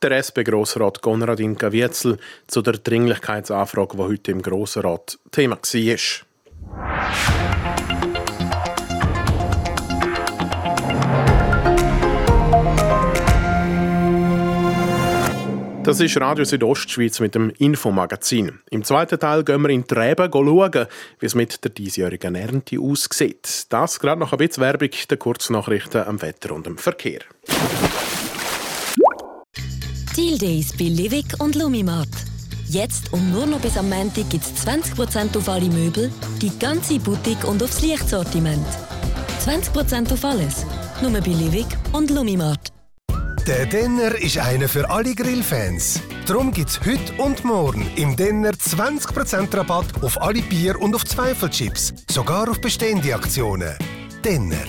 Der 0.02 0.12
SP-Grossrat 0.20 1.00
Konradin 1.00 1.56
Gavietzel 1.56 2.18
zu 2.46 2.60
der 2.60 2.74
Dringlichkeitsanfrage, 2.74 3.96
die 3.96 4.02
heute 4.02 4.32
im 4.32 4.42
Grossrat 4.42 5.18
Thema 5.30 5.56
war. 5.56 7.43
Das 15.84 16.00
ist 16.00 16.18
Radio 16.18 16.46
Südostschweiz 16.46 17.20
mit 17.20 17.34
dem 17.34 17.50
Infomagazin. 17.50 18.60
Im 18.70 18.84
zweiten 18.84 19.20
Teil 19.20 19.44
gehen 19.44 19.60
wir 19.60 19.68
in 19.68 19.84
die 19.84 19.92
Reben 19.92 20.32
schauen, 20.32 20.86
wie 21.20 21.26
es 21.26 21.34
mit 21.34 21.62
der 21.62 21.72
diesjährigen 21.72 22.34
Ernte 22.34 22.80
aussieht. 22.80 23.66
Das 23.68 24.00
gerade 24.00 24.18
noch 24.18 24.32
ein 24.32 24.38
bisschen 24.38 24.62
Werbung, 24.62 24.88
der 25.10 25.18
Kurznachrichten 25.18 26.04
am 26.04 26.22
Wetter 26.22 26.54
und 26.54 26.64
dem 26.64 26.78
Verkehr. 26.78 27.20
Deal 30.16 30.38
Days 30.38 30.72
bei 30.72 30.84
Livik 30.84 31.26
und 31.38 31.54
Lumimart. 31.54 32.08
Jetzt 32.66 33.12
und 33.12 33.30
nur 33.30 33.44
noch 33.44 33.60
bis 33.60 33.76
am 33.76 33.90
Montag 33.90 34.30
gibt 34.30 34.44
es 34.44 34.66
20% 34.66 35.36
auf 35.36 35.48
alle 35.50 35.68
Möbel, 35.68 36.10
die 36.40 36.58
ganze 36.58 36.98
Boutique 36.98 37.44
und 37.44 37.62
aufs 37.62 37.82
Lichtsortiment. 37.82 38.66
20% 39.44 40.14
auf 40.14 40.24
alles. 40.24 40.64
Nur 41.02 41.10
bei 41.10 41.20
Livik 41.20 41.66
und 41.92 42.10
Lumimart. 42.10 42.73
Der 43.46 43.66
Denner 43.66 44.14
ist 44.14 44.38
einer 44.38 44.70
für 44.70 44.88
alle 44.88 45.14
Grillfans. 45.14 46.00
Darum 46.26 46.50
gibt 46.50 46.70
es 46.70 46.80
heute 46.80 47.12
und 47.18 47.44
morgen 47.44 47.86
im 47.94 48.16
Denner 48.16 48.52
20% 48.52 49.54
Rabatt 49.54 50.02
auf 50.02 50.18
alle 50.22 50.40
Bier 50.40 50.80
und 50.80 50.94
auf 50.94 51.04
Zweifelchips. 51.04 51.92
Sogar 52.10 52.48
auf 52.48 52.58
bestehende 52.58 53.14
Aktionen. 53.14 53.76
Denner. 54.24 54.64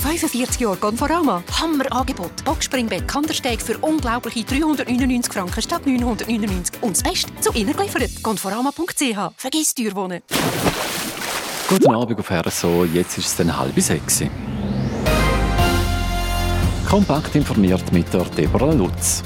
45 0.00 0.62
Jahre 0.62 0.76
Conforama. 0.78 1.44
Hammerangebot. 1.60 2.44
Boxspringbett, 2.44 3.06
Kandersteg 3.06 3.62
für 3.62 3.78
unglaubliche 3.78 4.42
399 4.42 5.32
Franken 5.32 5.62
statt 5.62 5.86
999. 5.86 6.82
Und 6.82 6.96
das 6.96 7.04
Beste, 7.04 7.30
zu 7.38 7.52
Ihnen 7.52 7.76
geliefert. 7.76 8.10
Conforama.ch. 8.20 9.32
Vergiss 9.36 9.72
Türwohnen. 9.72 10.22
Guten 11.68 11.94
Abend 11.94 12.18
auf 12.18 12.30
RSO. 12.32 12.84
Jetzt 12.84 13.16
ist 13.18 13.26
es 13.26 13.36
dann 13.36 13.56
halb 13.56 13.78
sechs. 13.80 14.24
Kompakt 16.86 17.34
informiert 17.34 17.92
mit 17.92 18.14
der 18.14 18.22
Deborah 18.24 18.72
Lutz. 18.72 19.24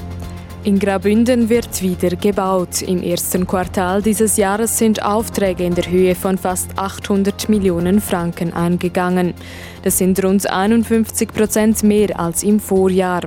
In 0.65 0.79
Graubünden 0.79 1.51
wird 1.51 1.83
wieder 1.83 2.17
gebaut. 2.17 2.81
Im 2.81 3.03
ersten 3.03 3.47
Quartal 3.47 4.01
dieses 4.01 4.39
Jahres 4.39 4.79
sind 4.79 5.03
Aufträge 5.03 5.65
in 5.65 5.75
der 5.75 5.91
Höhe 5.91 6.15
von 6.15 6.39
fast 6.39 6.79
800 6.79 7.51
Millionen 7.51 8.01
Franken 8.01 8.55
eingegangen. 8.55 9.35
Das 9.83 9.99
sind 9.99 10.23
rund 10.25 10.51
51 10.51 11.33
Prozent 11.35 11.83
mehr 11.83 12.19
als 12.19 12.43
im 12.43 12.61
Vorjahr. 12.61 13.23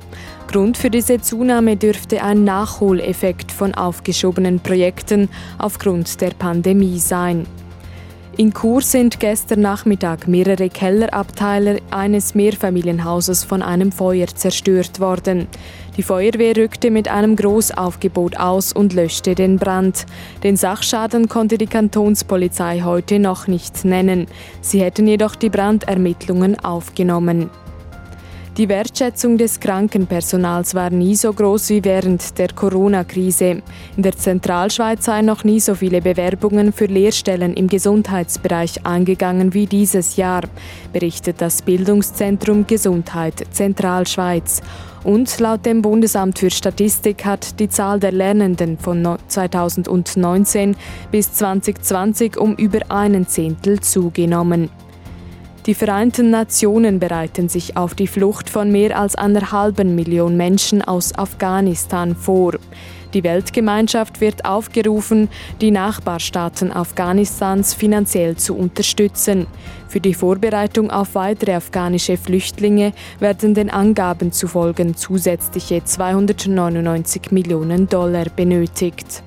Grund 0.48 0.78
für 0.78 0.90
diese 0.90 1.22
Zunahme 1.22 1.78
dürfte 1.78 2.24
ein 2.24 2.44
Nachholeffekt 2.44 3.52
von 3.52 3.76
aufgeschobenen 3.76 4.60
Projekten 4.60 5.30
aufgrund 5.60 6.22
der 6.22 6.32
Pandemie 6.32 6.98
sein. 6.98 7.46
In 8.36 8.52
Chur 8.52 8.82
sind 8.82 9.20
gestern 9.20 9.62
Nachmittag 9.62 10.28
mehrere 10.28 10.68
Kellerabteile 10.68 11.82
eines 11.92 12.34
Mehrfamilienhauses 12.34 13.44
von 13.44 13.62
einem 13.62 13.92
Feuer 13.92 14.26
zerstört 14.26 15.00
worden. 15.00 15.48
Die 15.98 16.02
Feuerwehr 16.02 16.58
rückte 16.58 16.90
mit 16.90 17.10
einem 17.10 17.36
Großaufgebot 17.36 18.38
aus 18.38 18.74
und 18.74 18.94
löschte 18.94 19.36
den 19.36 19.58
Brand. 19.60 20.08
Den 20.42 20.56
Sachschaden 20.56 21.30
konnte 21.30 21.60
die 21.60 21.68
Kantonspolizei 21.68 22.82
heute 22.82 23.20
noch 23.20 23.46
nicht 23.46 23.86
nennen. 23.86 24.26
Sie 24.62 24.82
hätten 24.82 25.08
jedoch 25.08 25.36
die 25.36 25.52
Brandermittlungen 25.52 26.60
aufgenommen. 26.60 27.52
Die 28.56 28.70
Wertschätzung 28.70 29.40
des 29.40 29.60
Krankenpersonals 29.60 30.76
war 30.76 30.92
nie 30.92 31.16
so 31.16 31.34
groß 31.34 31.72
wie 31.72 31.84
während 31.84 32.38
der 32.38 32.50
Corona-Krise. 32.50 33.64
In 33.98 34.04
der 34.04 34.16
Zentralschweiz 34.16 35.06
seien 35.06 35.26
noch 35.26 35.44
nie 35.44 35.60
so 35.60 35.74
viele 35.74 36.02
Bewerbungen 36.02 36.72
für 36.72 36.86
Lehrstellen 36.86 37.56
im 37.56 37.68
Gesundheitsbereich 37.68 38.86
eingegangen 38.86 39.56
wie 39.56 39.66
dieses 39.66 40.18
Jahr, 40.18 40.44
berichtet 40.92 41.42
das 41.42 41.64
Bildungszentrum 41.64 42.68
Gesundheit 42.68 43.44
Zentralschweiz. 43.50 44.62
Und 45.04 45.40
laut 45.40 45.66
dem 45.66 45.82
Bundesamt 45.82 46.38
für 46.38 46.52
Statistik 46.52 47.26
hat 47.26 47.60
die 47.60 47.70
Zahl 47.70 48.00
der 48.00 48.12
Lernenden 48.12 48.78
von 48.78 49.18
2019 49.30 50.76
bis 51.12 51.34
2020 51.34 52.38
um 52.38 52.54
über 52.54 52.82
einen 52.92 53.28
Zehntel 53.28 53.80
zugenommen. 53.80 54.70
Die 55.66 55.76
Vereinten 55.76 56.30
Nationen 56.30 57.00
bereiten 57.00 57.48
sich 57.48 57.78
auf 57.78 57.96
die 57.96 58.08
Flucht 58.08 58.50
von 58.50 58.70
mehr 58.70 59.00
als 59.00 59.16
einer 59.16 59.54
halben 59.54 59.96
Million 59.96 60.36
Menschen 60.36 60.82
aus 60.82 61.18
Afghanistan 61.18 62.18
vor. 62.18 62.56
Die 63.14 63.24
Weltgemeinschaft 63.24 64.20
wird 64.20 64.44
aufgerufen, 64.44 65.30
die 65.62 65.72
Nachbarstaaten 65.72 66.74
Afghanistans 66.74 67.74
finanziell 67.74 68.36
zu 68.36 68.58
unterstützen. 68.58 69.48
Für 69.88 70.02
die 70.02 70.14
Vorbereitung 70.14 70.92
auf 70.92 71.16
weitere 71.16 71.54
afghanische 71.54 72.18
Flüchtlinge 72.18 72.92
werden 73.20 73.54
den 73.54 73.70
Angaben 73.70 74.34
zufolge 74.34 74.94
zusätzliche 74.96 75.82
299 75.86 77.32
Millionen 77.32 77.88
Dollar 77.88 78.26
benötigt. 78.36 79.24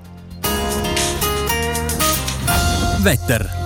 Wetter 3.03 3.66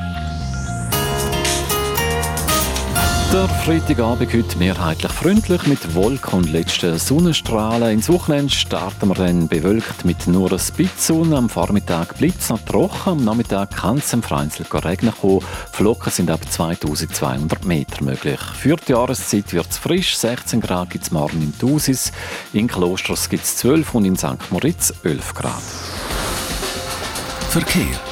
Der 3.33 3.47
Freitagabend 3.47 4.33
heute 4.33 4.57
mehrheitlich 4.57 5.11
freundlich 5.13 5.65
mit 5.65 5.95
Wolken 5.95 6.39
und 6.39 6.51
letzten 6.51 6.99
Sonnenstrahlen. 6.99 7.93
Ins 7.93 8.09
Wochenende 8.09 8.53
starten 8.53 9.07
wir 9.07 9.15
dann 9.15 9.47
bewölkt 9.47 10.03
mit 10.03 10.27
nur 10.27 10.51
ein 10.51 10.59
bisschen. 10.75 11.33
Am 11.33 11.47
Vormittag 11.47 12.17
bleibt 12.17 12.41
es 12.41 12.49
noch 12.49 12.59
trocken. 12.65 13.09
Am 13.09 13.23
Nachmittag 13.23 13.71
kann 13.71 13.99
es 13.99 14.09
vereinzelt 14.09 14.67
regnen 14.83 15.13
kommen. 15.13 15.45
Flocken 15.71 16.11
sind 16.11 16.29
ab 16.29 16.41
2200 16.49 17.63
Meter 17.63 18.03
möglich. 18.03 18.41
Für 18.41 18.75
die 18.75 18.91
Jahreszeit 18.91 19.53
wird 19.53 19.67
es 19.69 19.77
frisch. 19.77 20.17
16 20.17 20.59
Grad 20.59 20.89
gibt 20.89 21.05
es 21.05 21.11
morgen 21.11 21.41
in 21.41 21.57
Thusis. 21.57 22.11
In 22.51 22.67
Klosters 22.67 23.29
gibt 23.29 23.45
es 23.45 23.55
12 23.55 23.95
und 23.95 24.03
in 24.03 24.17
St. 24.17 24.51
Moritz 24.51 24.93
11 25.05 25.33
Grad. 25.35 25.63
Verkehr. 27.49 28.10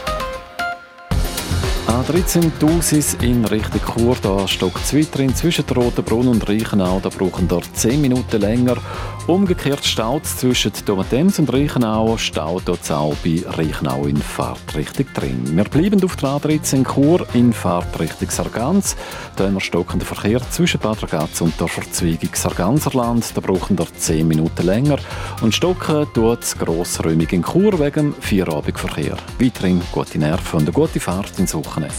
A13 1.90 2.52
Dusis 2.60 3.16
in 3.16 3.46
Richtung 3.46 3.82
Chur, 3.82 4.16
da 4.22 4.48
stockt 4.48 4.84
es 4.84 4.94
weiter 4.94 5.34
zwischen 5.34 5.66
Rotenbrunn 5.66 6.28
und 6.28 6.48
Reichenau, 6.48 7.00
da 7.02 7.10
brauchen 7.10 7.48
dort 7.48 7.76
10 7.76 8.00
Minuten 8.00 8.40
länger. 8.40 8.78
Umgekehrt 9.30 9.86
staut 9.86 10.24
es 10.24 10.38
zwischen 10.38 10.72
Domatems 10.88 11.38
und 11.38 11.54
Reichenau, 11.54 12.18
staut 12.18 12.64
dort 12.66 12.90
auch 12.90 13.14
bei 13.24 13.44
Reichenau 13.46 14.08
in 14.08 14.18
Fahrtrichtung 14.18 15.06
drin. 15.14 15.56
Wir 15.56 15.66
bleiben 15.66 16.04
auf 16.04 16.16
der 16.16 16.30
A13 16.30 16.84
Chur 16.84 17.28
in 17.36 17.54
Fahrtrichtung 17.54 18.32
Sargans. 18.32 18.98
Da 19.36 19.44
haben 19.44 19.54
wir 19.54 19.62
stockenden 19.62 20.08
Verkehr 20.08 20.42
zwischen 20.50 20.80
Bad 20.80 21.04
Ragaz 21.04 21.42
und 21.42 21.60
der 21.62 21.68
Verzweigung 21.68 22.32
Sarganserland, 22.34 23.38
da 23.38 23.42
brauchen 23.42 23.76
dort 23.76 23.96
10 23.96 24.28
Minuten 24.28 24.66
länger. 24.66 24.98
Und 25.44 25.54
stocken 25.54 26.08
tut 26.12 26.42
es 26.42 26.58
grossräumig 26.58 27.32
in 27.32 27.44
Chur 27.44 27.80
wegen 27.80 28.16
Feierabendverkehr. 28.16 29.16
Weiterhin 29.38 29.80
gute 29.92 30.18
Nerven 30.18 30.58
und 30.62 30.64
eine 30.64 30.72
gute 30.72 31.00
Fahrt 31.00 31.38
ins 31.38 31.54
Wochenende. 31.54 31.94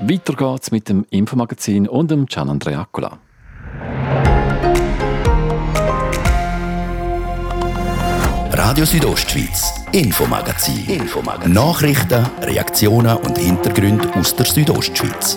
Weiter 0.00 0.34
geht's 0.34 0.72
mit 0.72 0.88
dem 0.88 1.06
Infomagazin 1.10 1.86
und 1.86 2.10
dem 2.10 2.26
Gian 2.26 2.50
Andrea 2.50 2.80
Accola. 2.80 3.16
Radio 8.74 8.86
Südostschweiz, 8.86 9.84
Infomagazin. 9.92 10.84
Infomagazin. 10.88 11.52
Nachrichten, 11.52 12.26
Reaktionen 12.42 13.16
und 13.18 13.38
Hintergründe 13.38 14.12
aus 14.16 14.34
der 14.34 14.46
Südostschweiz. 14.46 15.36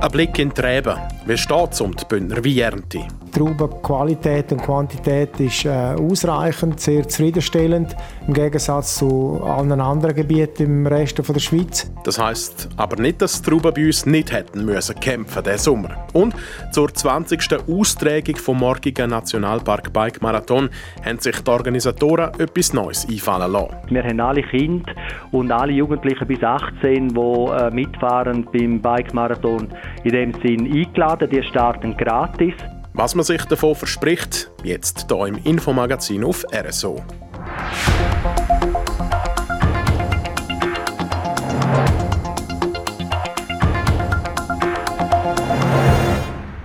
Ein 0.00 0.10
Blick 0.10 0.38
in 0.38 0.48
die 0.48 0.58
Reben. 0.58 1.17
Wie 1.28 1.36
steht 1.36 1.72
es 1.72 1.80
um 1.82 1.94
die 1.94 2.06
Bündner 2.06 2.42
Weinernte? 2.42 3.00
Die 3.00 3.30
Traubenqualität 3.38 4.50
und 4.50 4.62
Quantität 4.62 5.38
ist 5.38 5.66
äh, 5.66 5.68
ausreichend, 5.68 6.80
sehr 6.80 7.06
zufriedenstellend, 7.06 7.94
im 8.26 8.32
Gegensatz 8.32 8.96
zu 8.96 9.38
allen 9.44 9.78
anderen 9.78 10.14
Gebieten 10.14 10.62
im 10.62 10.86
Rest 10.86 11.18
der 11.18 11.38
Schweiz. 11.38 11.92
Das 12.04 12.18
heisst 12.18 12.70
aber 12.78 12.96
nicht, 12.96 13.20
dass 13.20 13.42
die 13.42 13.50
Trauben 13.50 13.74
bei 13.74 13.84
uns 13.84 14.06
nicht 14.06 14.32
hätten 14.32 14.64
müssen 14.64 14.98
kämpfen 14.98 15.42
diesen 15.42 15.58
Sommer. 15.58 16.06
Und 16.14 16.34
zur 16.72 16.94
20. 16.94 17.58
Austragung 17.68 18.36
vom 18.36 18.60
morgigen 18.60 19.10
Nationalpark 19.10 19.92
Bike 19.92 20.22
Marathon 20.22 20.70
haben 21.04 21.18
sich 21.18 21.38
die 21.42 21.50
Organisatoren 21.50 22.40
etwas 22.40 22.72
Neues 22.72 23.06
einfallen 23.06 23.52
lassen. 23.52 23.76
Wir 23.90 24.02
haben 24.02 24.20
alle 24.20 24.42
Kinder 24.44 24.94
und 25.32 25.52
alle 25.52 25.72
Jugendlichen 25.72 26.26
bis 26.26 26.42
18, 26.42 27.08
die 27.08 27.20
äh, 27.20 27.70
mitfahren 27.70 28.48
beim 28.50 28.80
Bike 28.80 29.12
Marathon, 29.12 29.68
in 30.04 30.12
dem 30.12 30.32
Sinn 30.40 30.72
eingeladen. 30.72 31.17
Die 31.26 31.42
starten 31.42 31.96
gratis. 31.96 32.54
Was 32.94 33.14
man 33.16 33.24
sich 33.24 33.44
davon 33.44 33.74
verspricht, 33.74 34.50
jetzt 34.62 35.06
hier 35.08 35.26
im 35.26 35.36
Infomagazin 35.44 36.22
auf 36.22 36.46
RSO. 36.52 37.02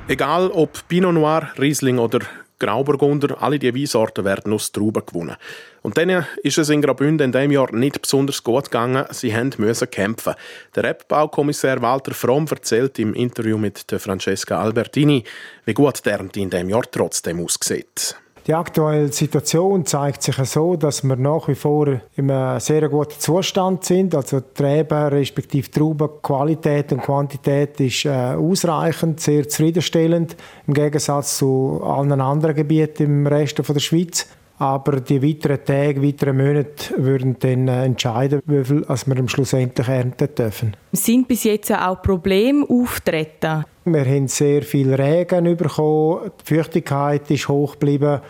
Egal 0.07 0.51
ob 0.51 0.87
Pinot 0.87 1.15
Noir, 1.15 1.49
Riesling 1.57 1.97
oder 1.97 2.19
Grauburgunder, 2.65 3.41
alle 3.41 3.59
diese 3.59 3.75
Weinsorten 3.75 4.25
werden 4.25 4.53
aus 4.53 4.71
Trauben 4.71 5.05
gewonnen. 5.05 5.35
Und 5.81 5.97
denen 5.97 6.25
ist 6.43 6.57
es 6.57 6.69
in 6.69 6.81
Graubünden 6.81 7.25
in 7.25 7.31
diesem 7.31 7.51
Jahr 7.51 7.73
nicht 7.73 8.01
besonders 8.01 8.43
gut 8.43 8.65
gegangen. 8.65 9.05
Sie 9.11 9.33
mussten 9.57 9.89
kämpfen. 9.89 10.35
Der 10.75 10.83
Rebbaukommissär 10.83 11.81
Walter 11.81 12.13
Fromm 12.13 12.47
erzählt 12.49 12.99
im 12.99 13.13
Interview 13.13 13.57
mit 13.57 13.85
Francesca 13.97 14.61
Albertini, 14.61 15.23
wie 15.65 15.73
gut 15.73 16.05
der 16.05 16.21
in 16.21 16.29
diesem 16.29 16.69
Jahr 16.69 16.83
trotzdem 16.89 17.43
aussieht. 17.43 18.15
Die 18.45 18.53
aktuelle 18.53 19.07
Situation 19.07 19.85
zeigt 19.85 20.21
sich 20.21 20.35
so, 20.35 20.75
dass 20.75 21.01
wir 21.03 21.15
nach 21.15 21.47
wie 21.47 21.55
vor 21.55 21.87
in 22.17 22.29
einem 22.29 22.59
sehr 22.59 22.89
guten 22.89 23.17
Zustand 23.17 23.85
sind. 23.85 24.13
Also 24.13 24.41
die 24.41 24.63
Reben 24.63 25.07
respektive 25.07 25.71
Traubenqualität 25.71 26.91
und 26.91 27.03
Quantität 27.03 27.79
ist 27.79 28.03
äh, 28.03 28.09
ausreichend, 28.09 29.21
sehr 29.21 29.47
zufriedenstellend 29.47 30.35
im 30.67 30.73
Gegensatz 30.73 31.37
zu 31.37 31.81
allen 31.85 32.19
anderen 32.19 32.55
Gebieten 32.55 33.03
im 33.03 33.27
Rest 33.27 33.59
der 33.59 33.79
Schweiz. 33.79 34.27
Aber 34.59 34.99
die 34.99 35.23
weiteren 35.23 35.63
Tage, 35.63 36.03
weiteren 36.03 36.37
Monate 36.37 36.93
würden 36.97 37.37
dann 37.39 37.69
äh, 37.69 37.85
entscheiden, 37.85 38.41
wie 38.45 38.63
viel 38.65 38.85
wir 38.87 39.19
am 39.19 39.29
Schluss 39.29 39.53
endlich 39.53 39.87
ernten 39.87 40.35
dürfen. 40.35 40.75
Sind 40.91 41.29
bis 41.29 41.45
jetzt 41.45 41.71
auch 41.71 42.01
Probleme 42.01 42.65
auftreten? 42.69 43.65
Wir 43.85 44.05
haben 44.05 44.29
sehr 44.29 44.61
viel 44.61 44.93
Regen 44.93 45.57
bekommen, 45.57 46.31
die 46.39 46.55
Feuchtigkeit 46.55 47.29
ist 47.29 47.49
hoch 47.49 47.73
geblieben 47.73 48.21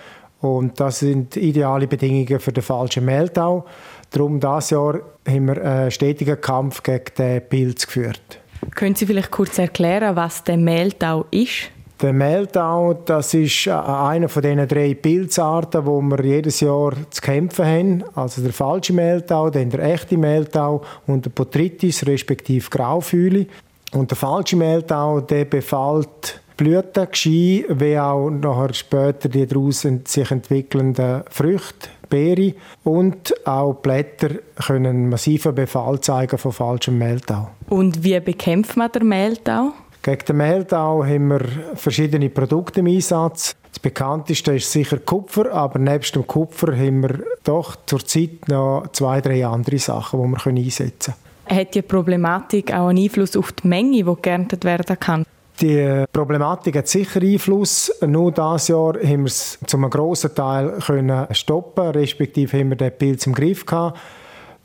und 0.42 0.80
das 0.80 1.00
sind 1.00 1.38
ideale 1.38 1.86
Bedingungen 1.86 2.40
für 2.40 2.52
den 2.52 2.64
falschen 2.64 3.06
Mehltau. 3.06 3.64
Darum 4.10 4.40
dieses 4.40 4.72
Jahr 4.72 5.00
haben 5.28 5.48
wir 5.48 5.64
einen 5.64 5.92
stetigen 5.92 6.42
Kampf 6.42 6.82
gegen 6.82 7.06
den 7.18 7.48
Pilz 7.48 7.86
geführt. 7.86 8.40
Können 8.74 8.96
Sie 8.96 9.06
vielleicht 9.06 9.30
kurz 9.30 9.60
erklären, 9.60 10.16
was 10.16 10.44
der 10.44 10.58
Mehltau 10.58 11.26
ist? 11.30 11.70
Der 12.02 12.14
Mehltau, 12.14 12.96
das 12.96 13.34
ist 13.34 13.68
einer 13.68 14.28
von 14.28 14.42
diesen 14.42 14.68
drei 14.68 14.94
Pilzarten, 14.96 15.86
wo 15.86 16.02
wir 16.02 16.22
jedes 16.26 16.60
Jahr 16.60 16.94
zu 17.12 17.22
kämpfen 17.22 17.66
haben. 17.66 18.04
Also 18.16 18.42
der 18.42 18.52
falsche 18.52 18.92
Mehltau, 18.92 19.50
dann 19.50 19.70
der 19.70 19.84
echte 19.94 20.18
Mehltau 20.18 20.84
und 21.08 21.26
der 21.26 21.30
Botrytis, 21.30 22.06
respektive 22.06 22.70
Graufühle. 22.70 23.46
Und 23.94 24.10
der 24.10 24.18
falsche 24.18 24.56
Mehltau, 24.56 25.22
der 25.22 25.46
befällt 25.46 26.42
Blüten, 26.58 27.08
Geschei, 27.12 27.66
wie 27.70 27.98
auch 27.98 28.30
nachher 28.30 28.74
später 28.74 29.30
die 29.30 29.46
daraus 29.46 29.82
sich 29.82 30.32
entwickelnden 30.32 31.24
Früchte, 31.30 31.90
Beere 32.10 32.54
und 32.84 33.34
auch 33.48 33.74
Blätter 33.76 34.30
können 34.66 35.10
massiven 35.10 35.56
Befall 35.56 36.00
zeigen 36.02 36.38
von 36.38 36.52
falschem 36.52 36.98
Mehltau. 36.98 37.50
Und 37.70 38.04
wie 38.04 38.20
bekämpft 38.20 38.78
man 38.78 38.92
den 38.92 39.08
Mehltau? 39.08 39.74
Gegen 40.04 40.26
den 40.26 40.38
Mehltau 40.38 41.04
haben 41.04 41.28
wir 41.30 41.42
verschiedene 41.76 42.30
Produkte 42.30 42.82
im 42.82 42.88
Einsatz. 42.88 43.56
Das 43.72 43.80
bekannteste 43.80 44.56
ist 44.56 44.72
sicher 44.72 44.98
Kupfer, 45.00 45.52
aber 45.52 45.80
nebst 45.80 46.16
dem 46.16 46.28
Kupfer 46.28 46.76
haben 46.78 47.02
wir 47.02 47.24
doch 47.44 47.78
zurzeit 47.86 48.48
noch 48.48 48.88
zwei, 48.92 49.22
drei 49.22 49.46
andere 49.46 49.80
Sachen, 49.80 50.22
die 50.22 50.46
wir 50.46 50.64
einsetzen 50.64 51.14
können. 51.14 51.23
Hat 51.48 51.76
die 51.76 51.82
Problematik 51.82 52.74
auch 52.74 52.88
einen 52.88 53.04
Einfluss 53.04 53.36
auf 53.36 53.52
die 53.52 53.68
Menge, 53.68 54.04
die 54.04 54.22
geerntet 54.22 54.64
werden 54.66 55.00
kann? 55.00 55.26
Die 55.62 56.06
Problematik 56.12 56.78
hat 56.78 56.88
sicher 56.88 57.22
Einfluss. 57.22 57.92
Nur 58.06 58.32
dieses 58.32 58.70
Jahr 58.70 58.96
haben 58.96 59.22
wir 59.22 59.26
es 59.26 59.60
zu 59.66 59.78
einem 59.78 59.90
grossen 59.90 60.34
Teil 60.34 60.80
können 60.86 61.28
stoppen, 61.32 61.90
respektive 61.90 62.60
haben 62.60 62.70
wir 62.70 62.76
den 62.76 62.92
Pilz 62.98 63.28
im 63.28 63.34
Griff 63.34 63.66
gehabt. 63.66 64.00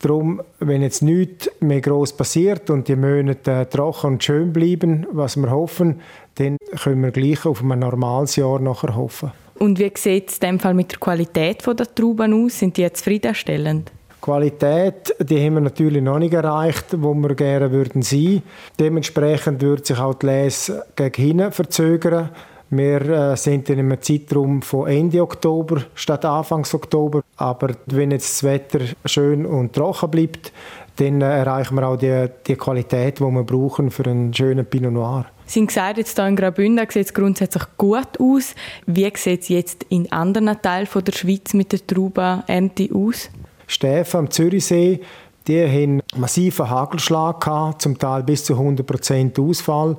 Darum, 0.01 0.41
wenn 0.61 0.83
jetzt 0.83 1.03
nichts 1.03 1.51
mehr 1.61 1.81
groß 1.81 2.17
passiert 2.17 2.71
und 2.71 2.87
die 2.87 2.95
Monate 2.95 3.69
trocken 3.69 4.13
und 4.13 4.25
schön 4.25 4.53
bleiben, 4.53 5.07
was 5.11 5.37
wir 5.37 5.51
hoffen, 5.51 6.01
dann 6.37 6.57
können 6.81 7.03
wir 7.03 7.11
gleich 7.11 7.45
auf 7.45 7.63
ein 7.63 7.79
normales 7.81 8.37
Jahr 8.37 8.61
nachher 8.61 8.95
hoffen. 8.95 9.33
Und 9.59 9.81
wie 9.81 9.91
sieht 9.97 10.31
es 10.31 10.39
in 10.39 10.41
dem 10.41 10.61
Fall 10.61 10.75
mit 10.75 10.93
der 10.93 10.99
Qualität 11.01 11.67
der 11.67 11.95
Trauben 11.95 12.45
aus? 12.45 12.61
Sind 12.61 12.77
die 12.77 12.91
zufriedenstellend? 12.93 13.91
Qualität, 14.29 15.15
die 15.21 15.43
haben 15.43 15.55
wir 15.55 15.61
natürlich 15.63 16.03
noch 16.03 16.19
nicht 16.19 16.35
erreicht, 16.35 16.89
wo 16.99 17.15
wir 17.15 17.35
gerne 17.35 17.73
würden 17.73 18.03
sein. 18.03 18.43
Dementsprechend 18.79 19.63
würde 19.63 19.83
sich 19.83 19.99
auch 19.99 20.13
die 20.13 20.27
Lese 20.27 20.85
gegen 20.95 21.23
hinten 21.23 21.51
verzögern. 21.51 22.29
Wir 22.69 23.01
äh, 23.01 23.37
sind 23.39 23.71
in 23.71 23.79
einem 23.79 24.03
Zeitraum 24.03 24.61
von 24.61 24.87
Ende 24.87 25.23
Oktober 25.23 25.81
statt 25.95 26.27
Anfang 26.27 26.67
Oktober. 26.71 27.23
Aber 27.39 27.71
wenn 27.87 28.11
jetzt 28.11 28.31
das 28.31 28.45
Wetter 28.45 28.81
schön 29.07 29.47
und 29.47 29.73
trocken 29.73 30.11
bleibt, 30.11 30.53
dann 30.97 31.23
äh, 31.23 31.39
erreichen 31.39 31.77
wir 31.77 31.89
auch 31.89 31.97
die, 31.97 32.27
die 32.47 32.57
Qualität, 32.57 33.21
die 33.21 33.23
wir 33.23 33.45
brauchen 33.45 33.91
für 33.91 34.05
einen 34.05 34.35
schönen 34.35 34.67
Pinot 34.67 34.93
Noir. 34.93 35.25
Sie 35.47 35.61
haben 35.61 35.69
gesagt, 35.69 35.97
jetzt 35.97 36.15
hier 36.15 36.27
in 36.27 36.37
Graubünden 36.37 36.87
sieht 36.91 37.07
es 37.07 37.15
grundsätzlich 37.15 37.65
gut 37.79 38.21
aus. 38.21 38.55
Wie 38.85 39.11
sieht 39.17 39.41
es 39.41 39.49
jetzt 39.49 39.87
in 39.89 40.13
anderen 40.13 40.61
Teilen 40.61 40.87
der 40.95 41.13
Schweiz 41.13 41.55
mit 41.55 41.73
der 41.73 41.87
Traubenernte 41.87 42.91
aus? 42.93 43.31
Stäfen 43.69 44.17
am 44.19 44.31
Zürichsee, 44.31 45.01
die 45.47 45.63
haben 45.63 46.03
massiven 46.17 46.69
Hagelschlag 46.69 47.41
gehabt, 47.41 47.83
zum 47.83 47.97
Teil 47.97 48.23
bis 48.23 48.45
zu 48.45 48.55
100% 48.55 49.41
Ausfall. 49.41 49.97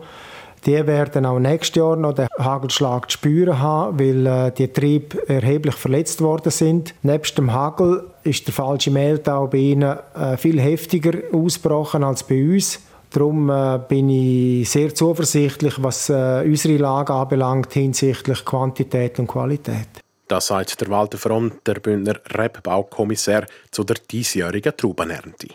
Die 0.65 0.85
werden 0.85 1.25
auch 1.25 1.39
nächstes 1.39 1.75
Jahr 1.77 1.95
noch 1.95 2.13
den 2.13 2.27
Hagelschlag 2.37 3.09
zu 3.09 3.17
spüren 3.17 3.59
haben, 3.59 3.97
weil 3.97 4.27
äh, 4.27 4.51
die 4.51 4.67
Triebe 4.67 5.27
erheblich 5.29 5.75
verletzt 5.75 6.21
worden 6.21 6.51
sind. 6.51 6.93
Nebst 7.01 7.37
dem 7.37 7.53
Hagel 7.53 8.03
ist 8.23 8.45
der 8.45 8.53
falsche 8.53 8.91
Mehltau 8.91 9.47
bei 9.47 9.57
ihnen 9.57 9.97
äh, 10.15 10.35
viel 10.35 10.59
heftiger 10.59 11.17
ausgebrochen 11.31 12.03
als 12.03 12.23
bei 12.23 12.43
uns. 12.43 12.81
Darum 13.11 13.49
äh, 13.49 13.79
bin 13.87 14.09
ich 14.09 14.69
sehr 14.69 14.93
zuversichtlich, 14.93 15.81
was 15.81 16.09
äh, 16.09 16.43
unsere 16.45 16.77
Lage 16.77 17.13
anbelangt 17.13 17.73
hinsichtlich 17.73 18.43
Quantität 18.43 19.17
und 19.17 19.27
Qualität. 19.27 19.87
Das 20.29 20.45
sagt 20.45 20.79
der 20.79 20.89
Walter 20.89 21.17
Fromm, 21.17 21.53
der 21.65 21.79
Bündner 21.79 22.21
Rebbaukommissär, 22.37 23.47
zu 23.71 23.83
der 23.83 23.95
diesjährigen 24.11 24.77
Traubenernte. 24.77 25.47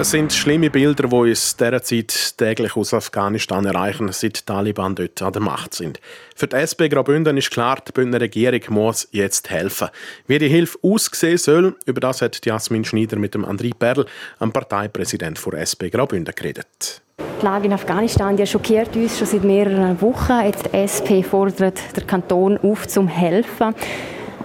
Es 0.00 0.12
sind 0.12 0.32
schlimme 0.32 0.70
Bilder, 0.70 1.08
die 1.08 1.14
uns 1.14 1.56
derzeit 1.56 2.38
täglich 2.38 2.74
aus 2.74 2.94
Afghanistan 2.94 3.66
erreichen, 3.66 4.10
seit 4.12 4.38
die 4.38 4.44
Taliban 4.46 4.94
dort 4.94 5.20
an 5.20 5.34
der 5.34 5.42
Macht 5.42 5.74
sind. 5.74 6.00
Für 6.34 6.46
die 6.46 6.56
SP 6.56 6.88
Graubünden 6.88 7.36
ist 7.36 7.50
klar, 7.50 7.76
die 7.86 7.92
Bündner 7.92 8.18
Regierung 8.18 8.62
muss 8.70 9.08
jetzt 9.10 9.50
helfen. 9.50 9.88
Wie 10.26 10.38
die 10.38 10.48
Hilfe 10.48 10.78
aussehen 10.80 11.36
soll, 11.36 11.76
über 11.84 12.00
das 12.00 12.22
hat 12.22 12.46
Jasmin 12.46 12.86
Schneider 12.86 13.18
mit 13.18 13.34
dem 13.34 13.44
André 13.44 13.74
Perl, 13.78 14.06
dem 14.40 14.52
Parteipräsident 14.52 15.38
der 15.44 15.60
SP 15.68 15.92
Graubünden, 15.92 16.34
geredet. 16.34 17.02
Die 17.18 17.44
Lage 17.44 17.66
in 17.66 17.74
Afghanistan 17.74 18.38
die 18.38 18.46
schockiert 18.46 18.96
uns 18.96 19.18
schon 19.18 19.26
seit 19.26 19.44
mehreren 19.44 20.00
Wochen. 20.00 20.46
Jetzt 20.46 20.64
die 20.64 20.78
SP 20.80 21.20
fordert 21.22 21.78
den 21.94 22.06
Kanton 22.06 22.56
auf 22.56 22.88
zum 22.88 23.06
Helfen. 23.06 23.74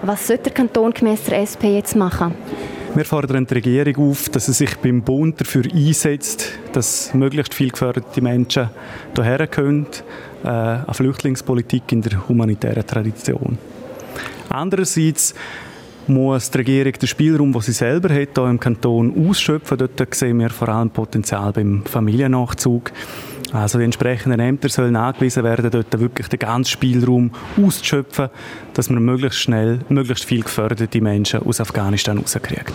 Was 0.02 0.26
sollte 0.26 0.50
der 0.50 0.52
Kanton 0.52 0.92
gemäß 0.92 1.24
der 1.24 1.40
SP 1.40 1.72
jetzt 1.72 1.96
machen? 1.96 2.34
Wir 2.96 3.04
fordern 3.04 3.46
die 3.46 3.52
Regierung 3.52 4.10
auf, 4.10 4.30
dass 4.30 4.46
sie 4.46 4.54
sich 4.54 4.74
beim 4.78 5.02
Bund 5.02 5.38
dafür 5.38 5.64
einsetzt, 5.70 6.58
dass 6.72 7.12
möglichst 7.12 7.52
viele 7.52 7.68
geförderte 7.68 8.22
Menschen 8.22 8.70
hierher 9.14 9.46
können, 9.48 9.86
äh, 10.42 10.48
eine 10.48 10.86
Flüchtlingspolitik 10.94 11.92
in 11.92 12.00
der 12.00 12.26
humanitären 12.26 12.86
Tradition. 12.86 13.58
Andererseits 14.48 15.34
muss 16.06 16.50
die 16.50 16.56
Regierung 16.56 16.92
den 16.94 17.06
Spielraum, 17.06 17.52
den 17.52 17.60
sie 17.60 17.72
selber 17.72 18.08
hat, 18.14 18.30
hier 18.34 18.46
im 18.46 18.58
Kanton 18.58 19.28
ausschöpfen. 19.28 19.76
Dort 19.76 20.14
sehen 20.14 20.38
wir 20.38 20.48
vor 20.48 20.70
allem 20.70 20.88
Potenzial 20.88 21.52
beim 21.52 21.82
Familiennachzug. 21.84 22.92
Also 23.56 23.78
die 23.78 23.84
entsprechenden 23.84 24.38
Ämter 24.38 24.68
sollen 24.68 24.96
angewiesen 24.96 25.42
werden, 25.42 25.70
dort 25.70 25.98
wirklich 25.98 26.28
den 26.28 26.38
ganzen 26.38 26.70
Spielraum 26.70 27.30
auszuschöpfen, 27.56 28.28
dass 28.74 28.90
man 28.90 29.02
möglichst 29.02 29.38
schnell, 29.38 29.80
möglichst 29.88 30.26
viel 30.26 30.42
geförderte 30.42 31.00
Menschen 31.00 31.42
aus 31.42 31.60
Afghanistan 31.60 32.18
rauskriegen. 32.18 32.74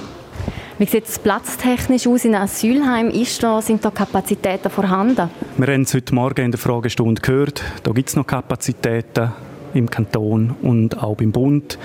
Wie 0.79 0.85
sieht 0.87 1.05
es 1.07 1.19
platztechnisch 1.19 2.07
aus 2.07 2.25
in 2.25 2.33
Asylheim? 2.33 3.11
Ist 3.11 3.43
da, 3.43 3.61
sind 3.61 3.85
da 3.85 3.91
Kapazitäten 3.91 4.71
vorhanden? 4.71 5.29
Wir 5.57 5.67
haben 5.67 5.83
es 5.83 5.93
heute 5.93 6.15
Morgen 6.15 6.45
in 6.45 6.51
der 6.51 6.59
Fragestunde 6.59 7.21
gehört. 7.21 7.61
Da 7.83 7.91
gibt 7.91 8.09
es 8.09 8.15
noch 8.15 8.25
Kapazitäten 8.25 9.31
im 9.73 9.89
Kanton 9.89 10.55
und 10.61 11.01
auch 11.01 11.15
beim 11.15 11.31
Bund. 11.31 11.77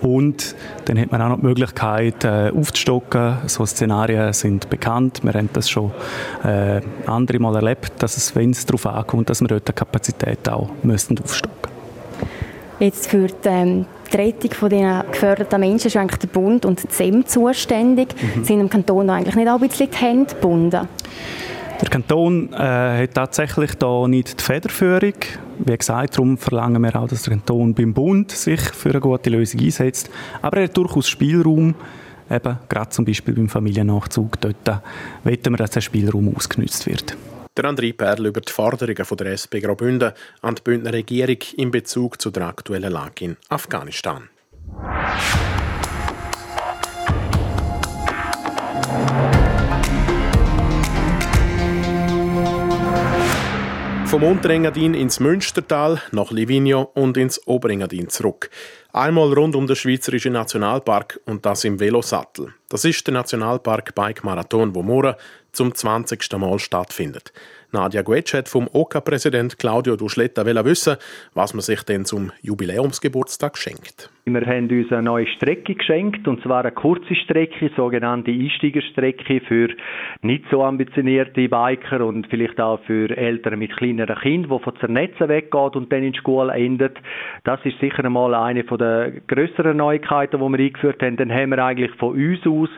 Und 0.00 0.54
dann 0.84 0.98
hat 0.98 1.10
man 1.10 1.20
auch 1.22 1.28
noch 1.30 1.40
die 1.40 1.46
Möglichkeit 1.46 2.24
äh, 2.24 2.50
aufzustocken. 2.56 3.38
So 3.46 3.66
Szenarien 3.66 4.32
sind 4.32 4.70
bekannt. 4.70 5.20
Wir 5.22 5.32
haben 5.34 5.50
das 5.52 5.68
schon 5.68 5.90
äh, 6.44 6.80
andere 7.06 7.38
Mal 7.38 7.56
erlebt, 7.56 7.92
dass 7.98 8.16
es, 8.16 8.34
wenn 8.36 8.50
es 8.50 8.64
darauf 8.64 8.86
ankommt, 8.86 9.28
dass 9.30 9.40
wir 9.40 9.48
dort 9.48 9.66
die 9.66 9.72
Kapazität 9.72 10.48
auch 10.48 10.68
müssen 10.82 11.18
aufstocken 11.18 11.72
Jetzt 12.78 13.08
für 13.08 13.26
die, 13.26 13.48
ähm, 13.48 13.86
die 14.12 14.16
Rettung 14.16 14.52
von 14.52 14.70
den 14.70 15.02
geförderten 15.10 15.60
Menschen 15.60 15.88
ist 15.88 15.96
eigentlich 15.96 16.20
der 16.20 16.28
Bund 16.28 16.64
und 16.64 16.82
die 16.82 16.88
ZEM 16.88 17.26
zuständig. 17.26 18.14
Mhm. 18.36 18.44
Sind 18.44 18.60
im 18.60 18.70
Kanton 18.70 19.10
eigentlich 19.10 19.34
nicht 19.34 19.48
auch 19.48 19.60
ein 19.60 19.68
bisschen 19.68 19.90
die 19.90 19.96
Hände 19.96 20.32
gebunden? 20.34 20.88
Der 21.80 21.88
Kanton 21.88 22.52
äh, 22.52 23.02
hat 23.02 23.14
tatsächlich 23.14 23.74
da 23.74 24.06
nicht 24.06 24.40
die 24.40 24.44
Federführung. 24.44 25.14
Wie 25.64 25.76
gesagt, 25.76 26.14
darum 26.14 26.38
verlangen 26.38 26.82
wir 26.82 26.94
auch, 26.96 27.08
dass 27.08 27.22
der 27.22 27.34
Kanton 27.34 27.74
beim 27.74 27.92
Bund 27.92 28.30
sich 28.30 28.60
für 28.60 28.90
eine 28.90 29.00
gute 29.00 29.30
Lösung 29.30 29.60
einsetzt. 29.60 30.08
Aber 30.40 30.58
er 30.58 30.64
hat 30.64 30.76
durchaus 30.76 31.08
Spielraum, 31.08 31.74
eben 32.30 32.58
gerade 32.68 32.90
zum 32.90 33.04
Beispiel 33.04 33.34
beim 33.34 33.48
Familiennachzug. 33.48 34.40
Dort 34.40 34.68
äh, 34.68 34.76
wollen 35.24 35.44
wir, 35.44 35.56
dass 35.56 35.70
der 35.70 35.80
Spielraum 35.80 36.34
ausgenutzt 36.34 36.86
wird. 36.86 37.16
Der 37.56 37.64
André 37.64 37.92
Perl 37.92 38.26
über 38.26 38.40
die 38.40 38.52
Forderungen 38.52 39.04
der 39.18 39.32
SP 39.34 39.58
Graubünden 39.58 40.12
an 40.42 40.54
die 40.54 40.62
Bündner 40.62 40.92
Regierung 40.92 41.38
in 41.56 41.72
Bezug 41.72 42.22
zu 42.22 42.30
der 42.30 42.46
aktuellen 42.46 42.92
Lage 42.92 43.24
in 43.24 43.36
Afghanistan. 43.48 44.28
Vom 54.08 54.22
Unterengadin 54.22 54.94
ins 54.94 55.20
Münstertal, 55.20 56.00
nach 56.12 56.30
Livigno 56.30 56.90
und 56.94 57.18
ins 57.18 57.46
Oberengadin 57.46 58.08
zurück. 58.08 58.48
Einmal 58.90 59.34
rund 59.34 59.54
um 59.54 59.66
den 59.66 59.76
Schweizerischen 59.76 60.32
Nationalpark 60.32 61.20
und 61.26 61.44
das 61.44 61.64
im 61.64 61.78
Velosattel. 61.78 62.54
Das 62.70 62.86
ist 62.86 63.06
der 63.06 63.12
Nationalpark 63.12 63.94
Bike 63.94 64.24
Marathon, 64.24 64.74
wo 64.74 64.82
morgen 64.82 65.14
zum 65.52 65.74
20. 65.74 66.26
Mal 66.38 66.58
stattfindet. 66.58 67.34
Nadja 67.70 68.00
Guetsch 68.00 68.32
hat 68.32 68.48
vom 68.48 68.66
OK-Präsident 68.72 69.58
Claudio 69.58 69.96
Duschletta 69.96 70.46
wissen, 70.46 70.96
was 71.34 71.52
man 71.52 71.60
sich 71.60 71.82
denn 71.82 72.06
zum 72.06 72.32
Jubiläumsgeburtstag 72.40 73.58
schenkt. 73.58 74.10
Wir 74.24 74.46
haben 74.46 74.68
uns 74.70 74.90
eine 74.92 75.02
neue 75.02 75.26
Strecke 75.26 75.74
geschenkt, 75.74 76.26
und 76.28 76.42
zwar 76.42 76.60
eine 76.60 76.72
kurze 76.72 77.14
Strecke, 77.14 77.70
sogenannte 77.76 78.30
Einsteigerstrecke 78.30 79.40
für 79.40 79.68
nicht 80.22 80.44
so 80.50 80.62
ambitionierte 80.62 81.48
Biker 81.48 82.04
und 82.04 82.26
vielleicht 82.28 82.60
auch 82.60 82.80
für 82.84 83.14
Eltern 83.14 83.58
mit 83.58 83.76
kleineren 83.76 84.18
Kindern, 84.18 84.58
die 84.58 84.64
von 84.64 84.76
Zernetzen 84.80 85.28
weggeht 85.28 85.76
und 85.76 85.92
dann 85.92 86.02
in 86.02 86.12
die 86.12 86.18
Schule 86.18 86.52
endet. 86.52 86.98
Das 87.44 87.60
ist 87.64 87.78
sicher 87.80 88.04
einmal 88.04 88.34
eine 88.34 88.64
der 88.64 89.12
grösseren 89.26 89.76
Neuigkeiten, 89.76 90.40
die 90.40 90.58
wir 90.58 90.58
eingeführt 90.58 91.02
haben. 91.02 91.16
Dann 91.16 91.32
haben 91.32 91.50
wir 91.50 91.64
eigentlich 91.64 91.92
von 91.96 92.14
uns 92.14 92.46
aus 92.46 92.70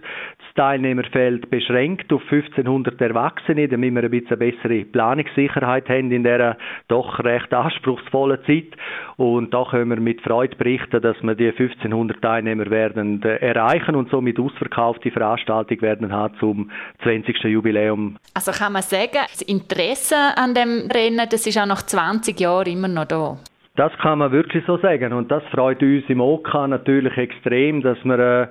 Teilnehmerfeld 0.55 1.51
beschränkt 1.51 2.13
auf 2.13 2.23
1500 2.31 3.01
Erwachsene, 3.01 3.69
damit 3.69 3.95
wir 3.95 4.05
ein 4.05 4.11
bisschen 4.11 4.39
bessere 4.39 4.85
Planungssicherheit 4.85 5.89
haben 5.89 6.11
in 6.11 6.25
dieser 6.25 6.57
doch 6.89 7.19
recht 7.23 7.53
anspruchsvollen 7.53 8.39
Zeit. 8.47 8.77
Und 9.17 9.53
da 9.55 9.65
können 9.71 9.91
wir 9.91 10.01
mit 10.01 10.21
Freude 10.23 10.57
berichten, 10.57 11.01
dass 11.01 11.17
wir 11.23 11.35
die 11.35 11.49
1500 11.49 12.21
Teilnehmer 12.21 12.71
werden 12.71 13.23
äh, 13.23 13.37
erreichen 13.37 13.95
und 13.95 14.11
somit 14.11 14.39
ausverkaufte 14.39 15.11
Veranstaltung 15.11 15.81
werden 15.83 16.13
haben 16.13 16.35
zum 16.39 16.71
20. 17.03 17.45
Jubiläum. 17.45 18.17
Also 18.35 18.53
kann 18.53 18.73
man 18.73 18.83
sagen, 18.83 19.11
das 19.13 19.43
Interesse 19.43 20.17
an 20.37 20.55
dem 20.55 20.89
Rennen, 20.93 21.27
das 21.31 21.47
ist 21.47 21.59
auch 21.59 21.67
nach 21.67 21.83
20 21.83 22.39
Jahren 22.41 22.67
immer 22.67 22.89
noch 22.89 23.07
da? 23.07 23.39
Das 23.77 23.93
kann 23.99 24.19
man 24.19 24.33
wirklich 24.33 24.65
so 24.67 24.77
sagen 24.79 25.13
und 25.13 25.31
das 25.31 25.43
freut 25.45 25.81
uns 25.83 26.05
im 26.09 26.21
OK 26.21 26.53
natürlich 26.67 27.17
extrem, 27.17 27.83
dass 27.83 27.97
wir 28.05 28.19
äh, 28.19 28.47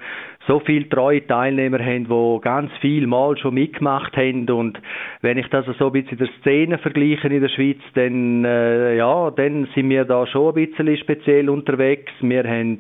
so 0.48 0.60
viele 0.60 0.88
treue 0.90 1.26
Teilnehmer 1.26 1.80
haben, 1.80 2.06
die 2.06 2.42
ganz 2.42 2.72
viel 2.82 3.08
Mal 3.08 3.38
schon 3.38 3.54
mitgemacht 3.54 4.16
haben 4.18 4.50
und 4.50 4.80
wenn 5.22 5.38
ich 5.38 5.48
das 5.50 5.66
so 5.78 5.88
ein 5.88 5.92
bisschen 5.92 6.18
in 6.18 6.26
der 6.26 6.30
Szene 6.40 6.78
vergleiche 6.78 7.28
in 7.28 7.42
der 7.42 7.50
Schweiz, 7.50 7.80
dann, 7.94 8.46
äh, 8.46 8.96
ja, 8.96 9.32
dann 9.32 9.68
sind 9.76 9.90
wir 9.90 10.06
da 10.06 10.26
schon 10.28 10.56
ein 10.56 10.66
bisschen 10.66 10.98
speziell 10.98 11.50
unterwegs. 11.50 12.12
Wir 12.22 12.44
haben 12.44 12.80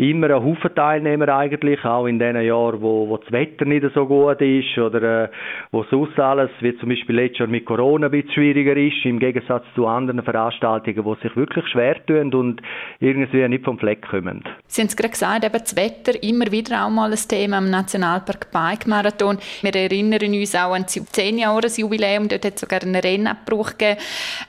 immer 0.00 0.30
einen 0.30 0.44
Haufen 0.44 0.74
Teilnehmer 0.74 1.28
eigentlich, 1.28 1.84
auch 1.84 2.06
in 2.06 2.18
den 2.18 2.40
Jahren, 2.40 2.80
wo, 2.80 3.08
wo 3.08 3.16
das 3.18 3.30
Wetter 3.32 3.64
nicht 3.66 3.84
so 3.94 4.06
gut 4.06 4.40
ist 4.40 4.78
oder 4.78 5.24
äh, 5.24 5.28
wo 5.72 5.84
sonst 5.84 6.18
alles, 6.18 6.50
wie 6.60 6.76
zum 6.78 6.88
Beispiel 6.88 7.16
letztes 7.16 7.40
Jahr 7.40 7.48
mit 7.48 7.66
Corona 7.66 8.06
ein 8.06 8.10
bisschen 8.10 8.32
schwieriger 8.32 8.76
ist, 8.76 9.04
im 9.04 9.18
Gegensatz 9.18 9.64
zu 9.74 9.86
anderen 9.86 10.22
Veranstaltungen, 10.22 11.04
die 11.04 11.22
sich 11.22 11.36
wirklich 11.36 11.66
schwer 11.68 12.04
tun 12.06 12.32
und 12.34 12.62
irgendwie 13.00 13.46
nicht 13.48 13.64
vom 13.64 13.78
Fleck 13.78 14.08
kommen. 14.08 14.42
Sie 14.66 14.80
haben 14.80 14.88
es 14.88 14.96
gerade 14.96 15.10
gesagt, 15.10 15.44
eben 15.44 15.52
das 15.52 15.76
Wetter 15.76 16.22
immer 16.22 16.50
wieder 16.50 16.84
auch 16.84 16.90
mal 16.90 16.99
ein 17.04 17.14
Thema 17.28 17.58
im 17.58 17.70
Nationalpark 17.70 18.50
Bike 18.52 18.86
Marathon. 18.86 19.38
Wir 19.62 19.74
erinnern 19.74 20.32
uns 20.34 20.54
auch 20.54 20.74
an 20.74 20.82
das 20.82 20.94
10 20.94 21.38
Jahres 21.38 21.76
Jubiläum, 21.76 22.28
dort 22.28 22.44
hat 22.44 22.54
es 22.54 22.60
sogar 22.60 22.82
einen 22.82 22.96
Rennabbruch 22.96 23.72
gegeben. 23.78 24.00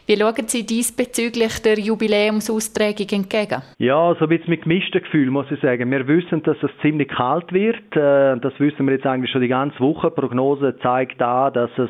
Wie 0.07 0.17
schauen 0.17 0.47
Sie 0.47 0.65
diesbezüglich 0.65 1.61
der 1.61 1.79
Jubiläumsaustragung 1.79 3.07
entgegen? 3.11 3.61
Ja, 3.77 4.15
so 4.15 4.25
ein 4.25 4.29
bisschen 4.29 4.49
mit 4.49 4.63
gemischten 4.63 5.01
Gefühlen 5.01 5.29
muss 5.29 5.51
ich 5.51 5.59
sagen. 5.61 5.91
Wir 5.91 6.07
wissen, 6.07 6.43
dass 6.43 6.57
es 6.61 6.71
ziemlich 6.81 7.09
kalt 7.09 7.51
wird. 7.53 7.77
Äh, 7.95 8.39
das 8.39 8.53
wissen 8.59 8.85
wir 8.87 8.93
jetzt 8.93 9.05
eigentlich 9.05 9.31
schon 9.31 9.41
die 9.41 9.47
ganze 9.47 9.79
Woche. 9.79 10.09
Die 10.09 10.19
Prognose 10.19 10.75
zeigt 10.81 11.21
an, 11.21 11.53
dass 11.53 11.71
es 11.77 11.89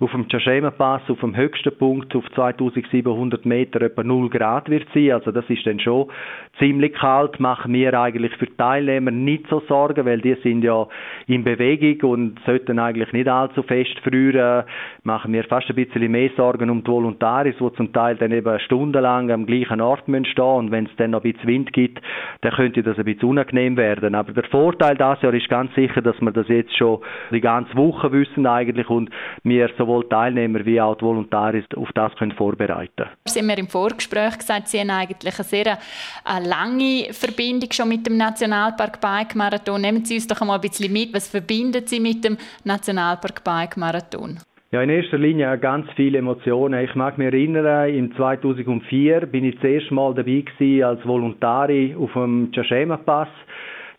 auf 0.00 0.10
dem 0.10 0.28
Chashema-Pass, 0.28 1.02
auf 1.08 1.20
dem 1.20 1.36
höchsten 1.36 1.76
Punkt, 1.76 2.14
auf 2.14 2.24
2700 2.34 3.46
Meter 3.46 3.82
etwa 3.82 4.02
0 4.02 4.30
Grad 4.30 4.68
wird 4.68 4.86
sein. 4.94 5.12
Also 5.12 5.30
das 5.30 5.44
ist 5.48 5.66
dann 5.66 5.80
schon 5.80 6.10
ziemlich 6.58 6.94
kalt. 6.94 7.40
Machen 7.40 7.72
wir 7.72 7.98
eigentlich 7.98 8.34
für 8.36 8.46
die 8.46 8.56
Teilnehmer 8.56 9.10
nicht 9.10 9.46
so 9.48 9.62
Sorgen, 9.68 9.85
weil 9.94 10.20
die 10.20 10.36
sind 10.42 10.62
ja 10.62 10.86
in 11.26 11.44
Bewegung 11.44 12.10
und 12.10 12.40
sollten 12.44 12.78
eigentlich 12.78 13.12
nicht 13.12 13.28
allzu 13.28 13.62
fest 13.62 13.98
frieren. 14.02 14.64
Machen 15.02 15.32
wir 15.32 15.44
fast 15.44 15.68
ein 15.68 15.76
bisschen 15.76 16.10
mehr 16.10 16.30
Sorgen 16.36 16.70
um 16.70 16.82
die 16.82 16.90
Volontaris, 16.90 17.56
die 17.60 17.72
zum 17.74 17.92
Teil 17.92 18.16
dann 18.16 18.32
eben 18.32 18.58
stundenlang 18.60 19.30
am 19.30 19.46
gleichen 19.46 19.80
Ort 19.80 20.02
stehen 20.02 20.22
müssen 20.22 20.40
und 20.40 20.70
wenn 20.70 20.86
es 20.86 20.96
dann 20.96 21.12
noch 21.12 21.24
ein 21.24 21.32
bisschen 21.32 21.48
Wind 21.48 21.72
gibt, 21.72 22.00
dann 22.40 22.52
könnte 22.52 22.82
das 22.82 22.98
ein 22.98 23.04
bisschen 23.04 23.28
unangenehm 23.28 23.76
werden. 23.76 24.14
Aber 24.14 24.32
der 24.32 24.44
Vorteil 24.44 24.96
dieses 24.96 25.22
Jahr 25.22 25.34
ist 25.34 25.48
ganz 25.48 25.74
sicher, 25.74 26.02
dass 26.02 26.20
wir 26.20 26.32
das 26.32 26.48
jetzt 26.48 26.76
schon 26.76 27.00
die 27.30 27.40
ganze 27.40 27.74
Woche 27.76 28.10
wissen 28.12 28.46
eigentlich 28.46 28.88
und 28.90 29.10
wir 29.44 29.70
sowohl 29.78 30.08
Teilnehmer 30.08 30.64
wie 30.64 30.80
auch 30.80 30.96
die 30.96 31.04
Volontäre 31.04 31.62
auf 31.76 31.92
das 31.94 32.14
können 32.16 32.32
vorbereiten 32.32 33.06
haben 33.46 33.46
mir 33.46 33.58
im 33.58 33.68
Vorgespräch 33.68 34.38
gesagt, 34.38 34.68
Sie 34.68 34.80
haben 34.80 34.90
eigentlich 34.90 35.34
eine 35.38 35.44
sehr 35.44 35.78
eine 36.24 36.48
lange 36.48 37.12
Verbindung 37.12 37.70
schon 37.72 37.88
mit 37.88 38.06
dem 38.06 38.16
Nationalpark 38.16 39.00
Bike 39.00 39.34
Marathon. 39.34 39.75
Nehmen 39.78 40.04
Sie 40.04 40.14
uns 40.14 40.26
doch 40.26 40.40
einmal 40.40 40.58
ein 40.58 40.60
bisschen 40.62 40.92
mit. 40.92 41.14
Was 41.14 41.28
verbinden 41.28 41.86
Sie 41.86 42.00
mit 42.00 42.24
dem 42.24 42.36
Nationalpark 42.64 43.44
Bike 43.44 43.76
Marathon? 43.76 44.38
Ja, 44.72 44.82
in 44.82 44.90
erster 44.90 45.16
Linie 45.16 45.56
ganz 45.58 45.86
viele 45.94 46.18
Emotionen. 46.18 46.84
Ich 46.84 46.94
mag 46.96 47.18
mich 47.18 47.26
erinnern, 47.26 47.88
im 47.88 48.14
2004 48.16 49.26
bin 49.26 49.44
ich 49.44 49.54
das 49.54 49.64
erste 49.64 49.94
Mal 49.94 50.12
dabei 50.14 50.44
als 50.84 51.06
Volontari 51.06 51.94
auf 51.98 52.12
dem 52.14 52.50
Chashema 52.52 52.96
Pass. 52.96 53.28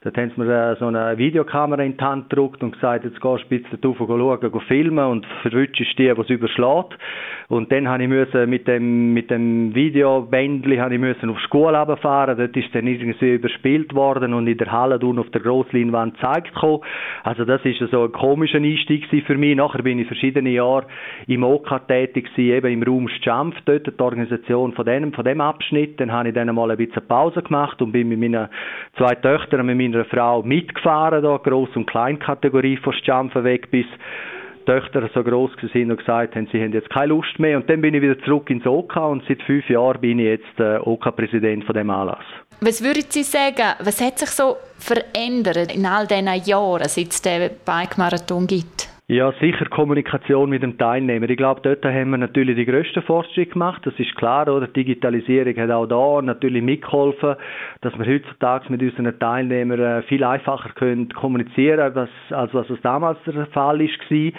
Dort 0.07 0.17
haben 0.19 0.31
sie 0.33 0.41
mir 0.41 0.77
so 0.79 0.85
eine 0.85 1.17
Videokamera 1.17 1.83
in 1.83 1.97
die 1.97 2.03
Hand 2.03 2.29
gedruckt 2.29 2.63
und 2.63 2.71
gesagt, 2.71 3.03
jetzt 3.03 3.19
gehst 3.19 3.43
du 3.43 3.49
bisschen 3.49 3.81
drauf 3.81 3.97
schauen, 3.97 4.61
filmen 4.65 5.05
und 5.05 5.25
verwutschst 5.41 5.99
die, 5.99 6.07
es 6.07 6.29
überschlägt. 6.29 6.97
Und 7.49 7.71
dann 7.73 7.89
habe 7.89 8.03
ich 8.03 8.09
müssen 8.09 8.49
mit 8.49 8.67
dem, 8.69 9.13
mit 9.13 9.29
dem 9.29 9.75
Videobändli 9.75 10.77
habe 10.77 10.93
ich 10.93 10.99
müssen 10.99 11.29
auf 11.29 11.37
die 11.37 11.47
Schule 11.49 11.77
runterfahren. 11.77 12.37
Dort 12.37 12.55
ist 12.55 12.73
dann 12.73 12.87
irgendwie 12.87 13.33
überspielt 13.33 13.93
worden 13.93 14.33
und 14.33 14.47
in 14.47 14.57
der 14.57 14.71
Halle 14.71 14.97
unten 14.99 15.19
auf 15.19 15.29
der 15.31 15.41
Grossleinwand 15.41 16.15
gezeigt 16.15 16.53
gekommen. 16.53 16.81
Also 17.23 17.43
das 17.43 17.59
ist 17.65 17.79
so 17.91 18.03
ein 18.05 18.11
komischer 18.13 18.59
Einstieg 18.59 19.05
für 19.25 19.35
mich. 19.35 19.57
Nachher 19.57 19.83
bin 19.83 19.99
ich 19.99 20.07
verschiedene 20.07 20.51
Jahre 20.51 20.85
im 21.27 21.43
OK 21.43 21.87
tätig 21.87 22.33
gewesen, 22.33 22.55
eben 22.55 22.81
im 22.81 22.83
Raum 22.83 23.09
Schampf, 23.09 23.57
dort 23.65 23.87
die 23.87 23.99
Organisation 24.01 24.71
von 24.71 24.85
dem, 24.85 25.11
von 25.11 25.25
dem 25.25 25.41
Abschnitt. 25.41 25.99
Dann 25.99 26.13
habe 26.13 26.29
ich 26.29 26.35
dann 26.35 26.53
mal 26.55 26.71
ein 26.71 26.77
bisschen 26.77 27.05
Pause 27.07 27.41
gemacht 27.41 27.81
und 27.81 27.91
bin 27.91 28.07
mit 28.07 28.19
meinen 28.19 28.47
zwei 28.97 29.15
Töchtern 29.15 29.65
mit 29.65 29.77
meiner 29.77 29.96
Frau 30.05 30.43
mitgefahren, 30.43 31.23
da 31.23 31.37
Gross- 31.37 31.75
und 31.75 31.87
Kleinkategorie 31.87 32.77
von 32.77 32.93
Schampfen 32.93 33.43
weg 33.43 33.71
bis 33.71 33.85
Töchter 34.67 35.09
so 35.13 35.23
groß 35.23 35.51
sind 35.71 35.91
und 35.91 35.97
gesagt 35.97 36.35
haben, 36.35 36.47
sie 36.51 36.61
haben 36.61 36.73
jetzt 36.73 36.89
keine 36.89 37.07
Lust 37.07 37.39
mehr. 37.39 37.57
Und 37.57 37.69
dann 37.69 37.81
bin 37.81 37.93
ich 37.93 38.01
wieder 38.01 38.19
zurück 38.19 38.49
ins 38.49 38.67
OK 38.67 38.97
und 38.97 39.23
seit 39.27 39.41
fünf 39.43 39.67
Jahren 39.69 40.01
bin 40.01 40.19
ich 40.19 40.25
jetzt 40.25 40.59
äh, 40.59 40.77
OK-Präsident 40.77 41.63
von 41.63 41.73
dem 41.73 41.89
Anlass. 41.89 42.25
Was 42.59 42.83
würden 42.83 43.05
Sie 43.07 43.23
sagen, 43.23 43.75
was 43.79 44.01
hat 44.01 44.19
sich 44.19 44.29
so 44.29 44.57
verändert 44.77 45.73
in 45.73 45.85
all 45.85 46.05
diesen 46.05 46.27
Jahren, 46.43 46.87
seit 46.89 47.11
es 47.11 47.21
den 47.21 47.51
Bike-Marathon 47.65 48.45
gibt? 48.45 48.86
Ja, 49.09 49.31
sicher 49.39 49.67
Kommunikation 49.69 50.49
mit 50.49 50.63
dem 50.63 50.77
Teilnehmer. 50.77 51.29
Ich 51.29 51.37
glaube, 51.37 51.61
dort 51.61 51.85
haben 51.85 52.09
wir 52.09 52.17
natürlich 52.17 52.57
die 52.57 52.65
grössten 52.65 53.01
Fortschritte 53.01 53.53
gemacht. 53.53 53.81
Das 53.85 53.93
ist 53.97 54.13
klar, 54.17 54.49
oder? 54.49 54.67
Die 54.67 54.83
Digitalisierung 54.83 55.55
hat 55.55 55.71
auch 55.71 55.85
da 55.85 56.21
natürlich 56.21 56.61
mitgeholfen, 56.61 57.37
dass 57.79 57.97
wir 57.97 58.05
heutzutage 58.05 58.69
mit 58.69 58.81
unseren 58.81 59.17
Teilnehmern 59.17 59.79
äh, 59.79 60.01
viel 60.01 60.25
einfacher 60.25 60.73
können 60.73 61.07
kommunizieren 61.07 61.93
können, 61.93 62.09
als 62.31 62.53
was 62.53 62.69
es 62.69 62.81
damals 62.81 63.17
der 63.25 63.45
Fall 63.45 63.79
war. 63.79 64.31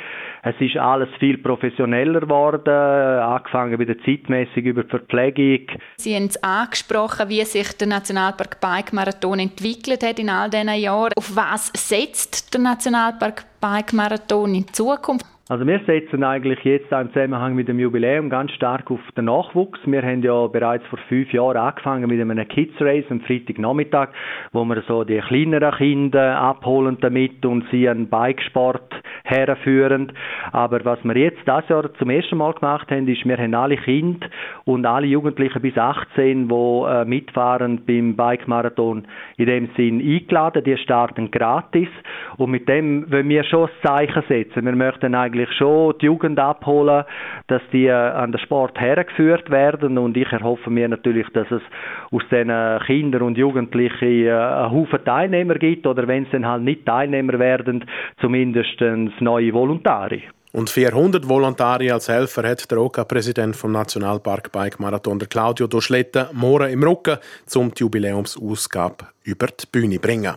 Es 0.42 0.60
ist 0.60 0.76
alles 0.76 1.08
viel 1.18 1.38
professioneller 1.38 2.20
geworden, 2.20 2.68
angefangen 2.68 3.78
bei 3.78 3.86
der 3.86 3.98
Zeitmessung 4.00 4.64
über 4.64 4.82
die 4.82 4.90
Verpflegung. 4.90 5.78
Sie 5.96 6.14
haben 6.14 6.26
es 6.26 6.42
angesprochen, 6.42 7.30
wie 7.30 7.42
sich 7.46 7.72
der 7.78 7.88
Nationalpark 7.88 8.60
Bike 8.60 8.92
Marathon 8.92 9.38
entwickelt 9.38 10.02
hat 10.02 10.18
in 10.18 10.28
all 10.28 10.50
diesen 10.50 10.74
Jahren. 10.74 11.14
Auf 11.16 11.34
was 11.34 11.68
setzt 11.74 12.52
der 12.52 12.60
Nationalpark 12.60 13.47
Bike 13.60 13.92
Marathon 13.92 14.54
in 14.54 14.66
Zukunft? 14.66 15.24
Also 15.50 15.66
wir 15.66 15.80
setzen 15.86 16.24
eigentlich 16.24 16.62
jetzt 16.64 16.92
im 16.92 17.10
Zusammenhang 17.10 17.54
mit 17.54 17.68
dem 17.68 17.78
Jubiläum 17.78 18.28
ganz 18.28 18.52
stark 18.52 18.90
auf 18.90 19.00
den 19.16 19.24
Nachwuchs. 19.24 19.80
Wir 19.86 20.02
haben 20.02 20.20
ja 20.20 20.46
bereits 20.46 20.86
vor 20.88 20.98
fünf 21.08 21.32
Jahren 21.32 21.56
angefangen 21.56 22.06
mit 22.06 22.20
einem 22.20 22.46
Kids 22.48 22.78
Race 22.80 23.06
am 23.08 23.22
Freitagnachmittag, 23.22 24.10
wo 24.52 24.66
wir 24.66 24.82
so 24.86 25.04
die 25.04 25.20
kleineren 25.20 25.74
Kinder 25.74 26.36
abholen 26.36 26.98
damit 27.00 27.46
und 27.46 27.64
sie 27.70 27.88
einen 27.88 28.10
Bikesport 28.10 28.92
herführen. 29.24 30.12
Aber 30.52 30.84
was 30.84 31.02
wir 31.02 31.16
jetzt 31.16 31.40
das 31.46 31.66
Jahr 31.70 31.94
zum 31.94 32.10
ersten 32.10 32.36
Mal 32.36 32.52
gemacht 32.52 32.90
haben, 32.90 33.08
ist, 33.08 33.24
wir 33.24 33.38
haben 33.38 33.54
alle 33.54 33.78
Kinder 33.78 34.26
und 34.66 34.84
alle 34.84 35.06
Jugendlichen 35.06 35.62
bis 35.62 35.78
18, 35.78 36.46
die 36.46 36.54
äh, 36.54 37.06
mitfahren 37.06 37.86
beim 37.86 38.16
Bike-Marathon, 38.16 39.06
in 39.38 39.46
dem 39.46 39.70
Sinn 39.78 39.98
eingeladen. 39.98 40.62
Die 40.62 40.76
starten 40.76 41.30
gratis 41.30 41.88
und 42.36 42.50
mit 42.50 42.68
dem 42.68 43.10
wollen 43.10 43.30
wir 43.30 43.44
schon 43.44 43.70
ein 43.70 43.70
Zeichen 43.82 44.22
setzen. 44.28 44.66
Wir 44.66 44.76
möchten 44.76 45.14
eigentlich 45.14 45.37
eigentlich 45.38 45.56
schon 45.56 45.94
die 46.00 46.06
Jugend 46.06 46.38
abholen, 46.38 47.04
dass 47.46 47.62
die 47.72 47.86
äh, 47.86 47.92
an 47.92 48.32
den 48.32 48.40
Sport 48.40 48.78
hergeführt 48.78 49.50
werden 49.50 49.98
und 49.98 50.16
ich 50.16 50.30
erhoffe 50.30 50.70
mir 50.70 50.88
natürlich, 50.88 51.26
dass 51.32 51.50
es 51.50 51.62
aus 52.10 52.22
diesen 52.30 52.80
Kindern 52.86 53.22
und 53.22 53.38
Jugendlichen 53.38 54.26
äh, 54.26 54.32
einen 54.32 54.72
Haufen 54.72 55.04
Teilnehmer 55.04 55.54
gibt 55.54 55.86
oder 55.86 56.06
wenn 56.08 56.24
es 56.24 56.30
dann 56.30 56.46
halt 56.46 56.62
nicht 56.62 56.86
Teilnehmer 56.86 57.38
werden, 57.38 57.84
zumindest 58.20 58.80
neue 59.20 59.52
Volontari. 59.52 60.24
Und 60.50 60.70
400 60.70 61.28
Volontari 61.28 61.90
als 61.90 62.08
Helfer 62.08 62.48
hat 62.48 62.70
der 62.70 62.78
OK-Präsident 62.78 63.54
vom 63.54 63.72
Nationalpark 63.72 64.50
Bike 64.50 64.80
Marathon, 64.80 65.18
der 65.18 65.28
Claudio 65.28 65.66
Doschletten, 65.66 66.26
morgen 66.32 66.72
im 66.72 66.82
Rücken, 66.82 67.18
um 67.54 67.72
die 67.72 67.82
Jubiläumsausgabe 67.82 69.08
über 69.24 69.46
die 69.46 69.66
Bühne 69.70 69.96
zu 69.96 70.00
bringen. 70.00 70.34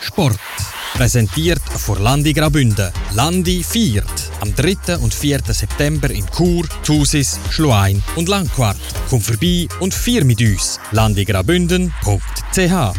Sport. 0.00 0.38
Präsentiert 0.94 1.60
von 1.60 2.00
Landi 2.00 2.32
Graubünden. 2.32 2.92
Landi 3.14 3.64
viert 3.64 4.30
am 4.40 4.54
3. 4.54 4.98
und 4.98 5.12
4. 5.12 5.40
September 5.48 6.08
in 6.08 6.24
Chur, 6.30 6.66
Thusis, 6.84 7.40
Schluein 7.50 8.00
und 8.14 8.28
Langquart. 8.28 8.76
Komm 9.10 9.20
vorbei 9.20 9.66
und 9.80 9.92
vier 9.92 10.24
mit 10.24 10.40
uns. 10.40 10.78
landigraubünden.ch 10.92 12.94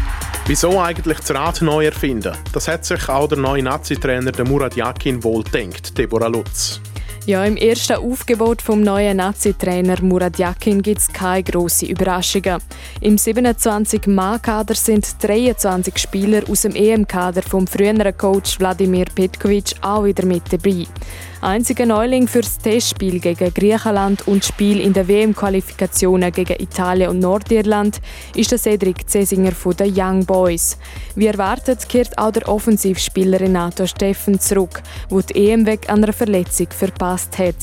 Wieso 0.45 0.81
eigentlich 0.81 1.19
das 1.19 1.31
Rad 1.31 1.62
neu 1.62 1.86
erfinden? 1.86 2.36
Das 2.51 2.67
hat 2.67 2.84
sich 2.84 3.08
auch 3.08 3.29
der 3.29 3.38
neue 3.38 3.63
Nazi-Trainer 3.63 4.43
Murat 4.43 4.75
Yakin 4.75 5.23
wohl 5.23 5.45
denkt, 5.45 5.97
Deborah 5.97 6.27
Lutz. 6.27 6.81
Ja, 7.27 7.43
im 7.43 7.57
ersten 7.57 7.93
Aufgebot 7.93 8.61
vom 8.61 8.81
neuen 8.81 9.17
Nazi-Trainer 9.17 9.99
Murat 10.03 10.38
Yakin 10.38 10.83
gibt 10.83 10.99
es 10.99 11.07
keine 11.07 11.41
grossen 11.41 11.89
Überraschungen. 11.89 12.61
Im 13.01 13.15
27-Mann-Kader 13.15 14.75
sind 14.75 15.07
23 15.23 15.97
Spieler 15.97 16.43
aus 16.47 16.61
dem 16.61 16.75
EM-Kader 16.75 17.41
vom 17.41 17.65
früheren 17.65 18.15
Coach 18.15 18.59
Wladimir 18.59 19.05
Petkovic 19.05 19.73
auch 19.81 20.03
wieder 20.03 20.23
mit 20.23 20.43
dabei. 20.53 20.85
Einziger 21.45 21.86
Neuling 21.86 22.27
für 22.27 22.41
das 22.41 22.58
Testspiel 22.58 23.19
gegen 23.19 23.53
Griechenland 23.53 24.27
und 24.27 24.43
Spiel 24.43 24.81
in 24.81 24.93
der 24.93 25.08
WM-Qualifikationen 25.08 26.31
gegen 26.31 26.55
Italien 26.60 27.12
und 27.12 27.19
Nordirland 27.19 28.01
ist 28.36 28.51
der 28.51 28.58
Cedric 28.58 29.08
Cesinger 29.08 29.51
von 29.51 29.75
den 29.75 29.93
Young 29.95 30.25
Boys. 30.25 30.75
Wie 31.13 31.27
erwartet 31.27 31.88
kehrt 31.88 32.17
auch 32.17 32.31
der 32.31 32.49
Offensivspieler 32.49 33.39
Renato 33.39 33.86
Steffen 33.86 34.39
zurück, 34.39 34.81
wo 35.10 35.21
die 35.21 35.51
EM 35.51 35.67
weg 35.67 35.88
an 35.88 36.03
einer 36.03 36.13
Verletzung 36.13 36.69
verpasst 36.71 37.38
hat. 37.38 37.55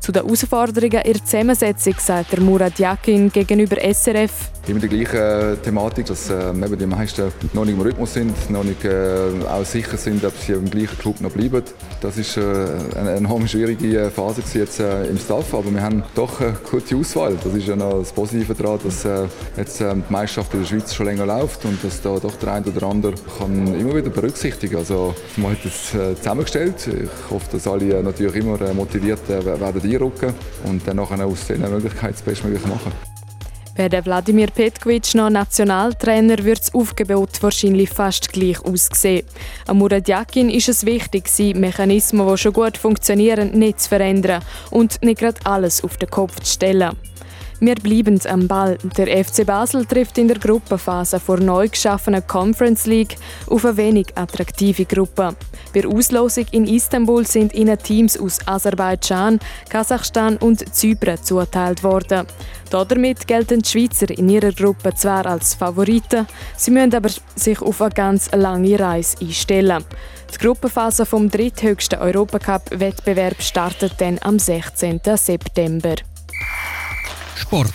Zu 0.00 0.12
den 0.12 0.22
Herausforderungen 0.22 1.00
in 1.00 1.12
der 1.14 1.24
Zusammensetzung 1.24 1.94
sagt 1.98 2.32
der 2.32 2.40
Murat 2.40 2.78
Yakin 2.78 3.32
gegenüber 3.32 3.76
SRF. 3.80 4.50
Immer 4.66 4.80
die 4.80 4.88
gleiche 4.88 5.56
Thematik, 5.64 6.06
dass 6.06 6.28
äh, 6.28 6.50
eben 6.50 6.78
die 6.78 6.86
meisten 6.86 7.32
noch 7.54 7.64
nicht 7.64 7.74
im 7.74 7.80
Rhythmus 7.80 8.12
sind, 8.12 8.50
noch 8.50 8.62
nicht 8.62 8.84
äh, 8.84 9.30
auch 9.50 9.64
sicher 9.64 9.96
sind, 9.96 10.22
ob 10.24 10.36
sie 10.36 10.52
im 10.52 10.70
gleichen 10.70 10.98
Club 10.98 11.20
noch 11.22 11.30
bleiben. 11.30 11.62
Das 12.02 12.18
ist 12.18 12.36
äh, 12.36 12.66
eine 12.96 13.29
enorm 13.30 13.46
schwierige 13.46 13.96
äh, 13.96 14.10
Phase 14.10 14.42
jetzt 14.54 14.80
äh, 14.80 15.04
im 15.04 15.16
Staff, 15.16 15.54
aber 15.54 15.72
wir 15.72 15.80
haben 15.80 16.02
doch 16.16 16.40
eine 16.40 16.56
gute 16.68 16.96
Auswahl. 16.96 17.36
Das 17.44 17.54
ist 17.54 17.68
ja 17.68 17.76
noch 17.76 18.00
das 18.00 18.12
Positive 18.12 18.54
daran, 18.54 18.80
dass 18.82 19.04
äh, 19.04 19.28
jetzt 19.56 19.80
äh, 19.80 19.94
die 19.94 20.12
Meisterschaft 20.12 20.52
in 20.54 20.60
der 20.62 20.66
Schweiz 20.66 20.92
schon 20.92 21.06
länger 21.06 21.26
läuft 21.26 21.64
und 21.64 21.82
dass 21.84 22.02
da 22.02 22.18
doch 22.18 22.34
der 22.34 22.54
eine 22.54 22.66
oder 22.66 22.88
andere 22.88 23.14
kann 23.38 23.78
immer 23.78 23.94
wieder 23.94 24.10
berücksichtigen. 24.10 24.76
Also 24.76 25.14
man 25.36 25.52
hat 25.52 25.64
das 25.64 25.94
äh, 25.94 26.16
zusammengestellt. 26.16 26.88
Ich 26.88 27.30
hoffe, 27.30 27.46
dass 27.52 27.68
alle 27.68 28.02
natürlich 28.02 28.34
immer 28.34 28.58
motiviert 28.74 29.28
werden 29.28 29.62
einrücken 29.62 30.34
und 30.64 30.86
dann 30.88 30.96
nachher 30.96 31.24
aus 31.24 31.46
diesen 31.46 31.70
Möglichkeiten 31.70 32.14
das 32.14 32.22
Bestmögliche 32.22 32.66
machen. 32.66 33.09
Wäre 33.76 34.04
Wladimir 34.04 34.48
Petkovic 34.48 35.14
noch 35.14 35.30
Nationaltrainer, 35.30 36.38
würde 36.38 36.60
das 36.60 36.74
Aufgebot 36.74 37.42
wahrscheinlich 37.42 37.90
fast 37.90 38.32
gleich 38.32 38.60
aussehen. 38.64 39.26
Am 39.66 39.78
Murat 39.78 40.08
Yakin 40.08 40.50
ist 40.50 40.68
es 40.68 40.84
wichtig, 40.84 41.30
Mechanismen, 41.54 42.28
die 42.28 42.38
schon 42.38 42.52
gut 42.52 42.76
funktionieren, 42.76 43.52
nicht 43.52 43.80
zu 43.80 43.88
verändern 43.88 44.42
und 44.70 45.02
nicht 45.02 45.20
gerade 45.20 45.40
alles 45.44 45.82
auf 45.84 45.96
den 45.96 46.10
Kopf 46.10 46.40
zu 46.40 46.52
stellen. 46.52 46.96
Wir 47.62 47.74
bleiben 47.74 48.18
am 48.26 48.48
Ball. 48.48 48.78
Der 48.96 49.22
FC 49.22 49.44
Basel 49.44 49.84
trifft 49.84 50.16
in 50.16 50.28
der 50.28 50.38
Gruppenphase 50.38 51.20
vor 51.20 51.38
neu 51.38 51.68
geschaffenen 51.68 52.26
Conference 52.26 52.86
League 52.86 53.18
auf 53.48 53.66
eine 53.66 53.76
wenig 53.76 54.16
attraktive 54.16 54.86
Gruppe. 54.86 55.36
Bei 55.74 55.86
Auslosung 55.86 56.46
in 56.52 56.66
Istanbul 56.66 57.26
sind 57.26 57.52
ihnen 57.52 57.76
Teams 57.76 58.18
aus 58.18 58.38
Aserbaidschan, 58.46 59.40
Kasachstan 59.68 60.38
und 60.38 60.74
Zypern 60.74 61.22
zugeteilt 61.22 61.84
worden. 61.84 62.26
Damit 62.70 63.26
gelten 63.26 63.60
die 63.60 63.68
Schweizer 63.68 64.08
in 64.08 64.30
ihrer 64.30 64.52
Gruppe 64.52 64.94
zwar 64.94 65.26
als 65.26 65.52
Favoriten, 65.52 66.26
sie 66.56 66.70
müssen 66.70 66.94
aber 66.94 67.10
sich 67.36 67.60
auf 67.60 67.82
eine 67.82 67.90
ganz 67.90 68.30
lange 68.32 68.80
Reise 68.80 69.18
einstellen. 69.20 69.84
Die 70.32 70.38
Gruppenphase 70.38 71.04
vom 71.04 71.30
dritthöchsten 71.30 71.98
Europacup-Wettbewerb 71.98 73.42
startet 73.42 73.94
dann 73.98 74.18
am 74.22 74.38
16. 74.38 75.00
September. 75.16 75.96
Sport. 77.40 77.72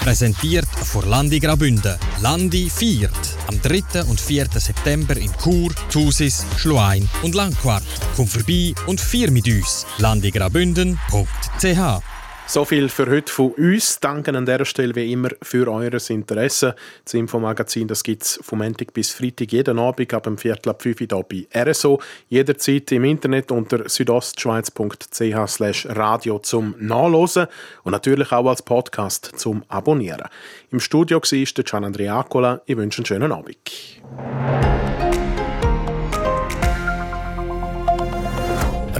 Präsentiert 0.00 0.66
von 0.66 1.08
Landi 1.08 1.38
Grabünde. 1.38 1.98
Landi 2.20 2.68
viert. 2.68 3.12
Am 3.46 3.60
3. 3.60 4.04
und 4.04 4.20
4. 4.20 4.46
September 4.56 5.16
in 5.16 5.30
Chur, 5.42 5.72
Thusis, 5.90 6.44
Schluein 6.56 7.08
und 7.22 7.34
Langquart. 7.34 7.84
Komm 8.16 8.26
vorbei 8.26 8.74
und 8.86 9.00
vier 9.00 9.30
mit 9.30 9.46
uns. 9.46 9.86
landigrabünden.ch 9.98 12.11
so 12.46 12.64
viel 12.64 12.88
für 12.88 13.08
heute 13.10 13.32
von 13.32 13.52
uns. 13.52 14.00
Danke 14.00 14.36
an 14.36 14.44
dieser 14.44 14.64
Stelle 14.64 14.94
wie 14.94 15.12
immer 15.12 15.30
für 15.42 15.70
eures 15.70 16.10
Interesse. 16.10 16.74
Das 17.04 17.14
Infomagazin 17.14 17.88
gibt 17.88 18.22
es 18.22 18.38
vom 18.42 18.58
Montag 18.58 18.92
bis 18.92 19.10
Freitag 19.10 19.52
jeden 19.52 19.78
Abend 19.78 20.12
ab 20.12 20.24
dem 20.24 20.36
Viertel 20.38 20.70
ab 20.70 20.82
5 20.82 21.00
Uhr 21.00 21.24
bei 21.24 21.46
RSO. 21.54 22.00
Jederzeit 22.28 22.92
im 22.92 23.04
Internet 23.04 23.50
unter 23.50 23.88
südostschweiz.ch 23.88 25.86
radio 25.88 26.38
zum 26.40 26.74
Nachlesen 26.78 27.46
und 27.84 27.92
natürlich 27.92 28.32
auch 28.32 28.46
als 28.46 28.62
Podcast 28.62 29.32
zum 29.36 29.64
Abonnieren. 29.68 30.28
Im 30.70 30.80
Studio 30.80 31.18
war 31.18 31.52
der 31.56 31.64
Gian 31.64 31.84
Andrea 31.84 32.24
Ich 32.66 32.76
wünsche 32.76 32.98
einen 32.98 33.06
schönen 33.06 33.32
Abend. 33.32 33.58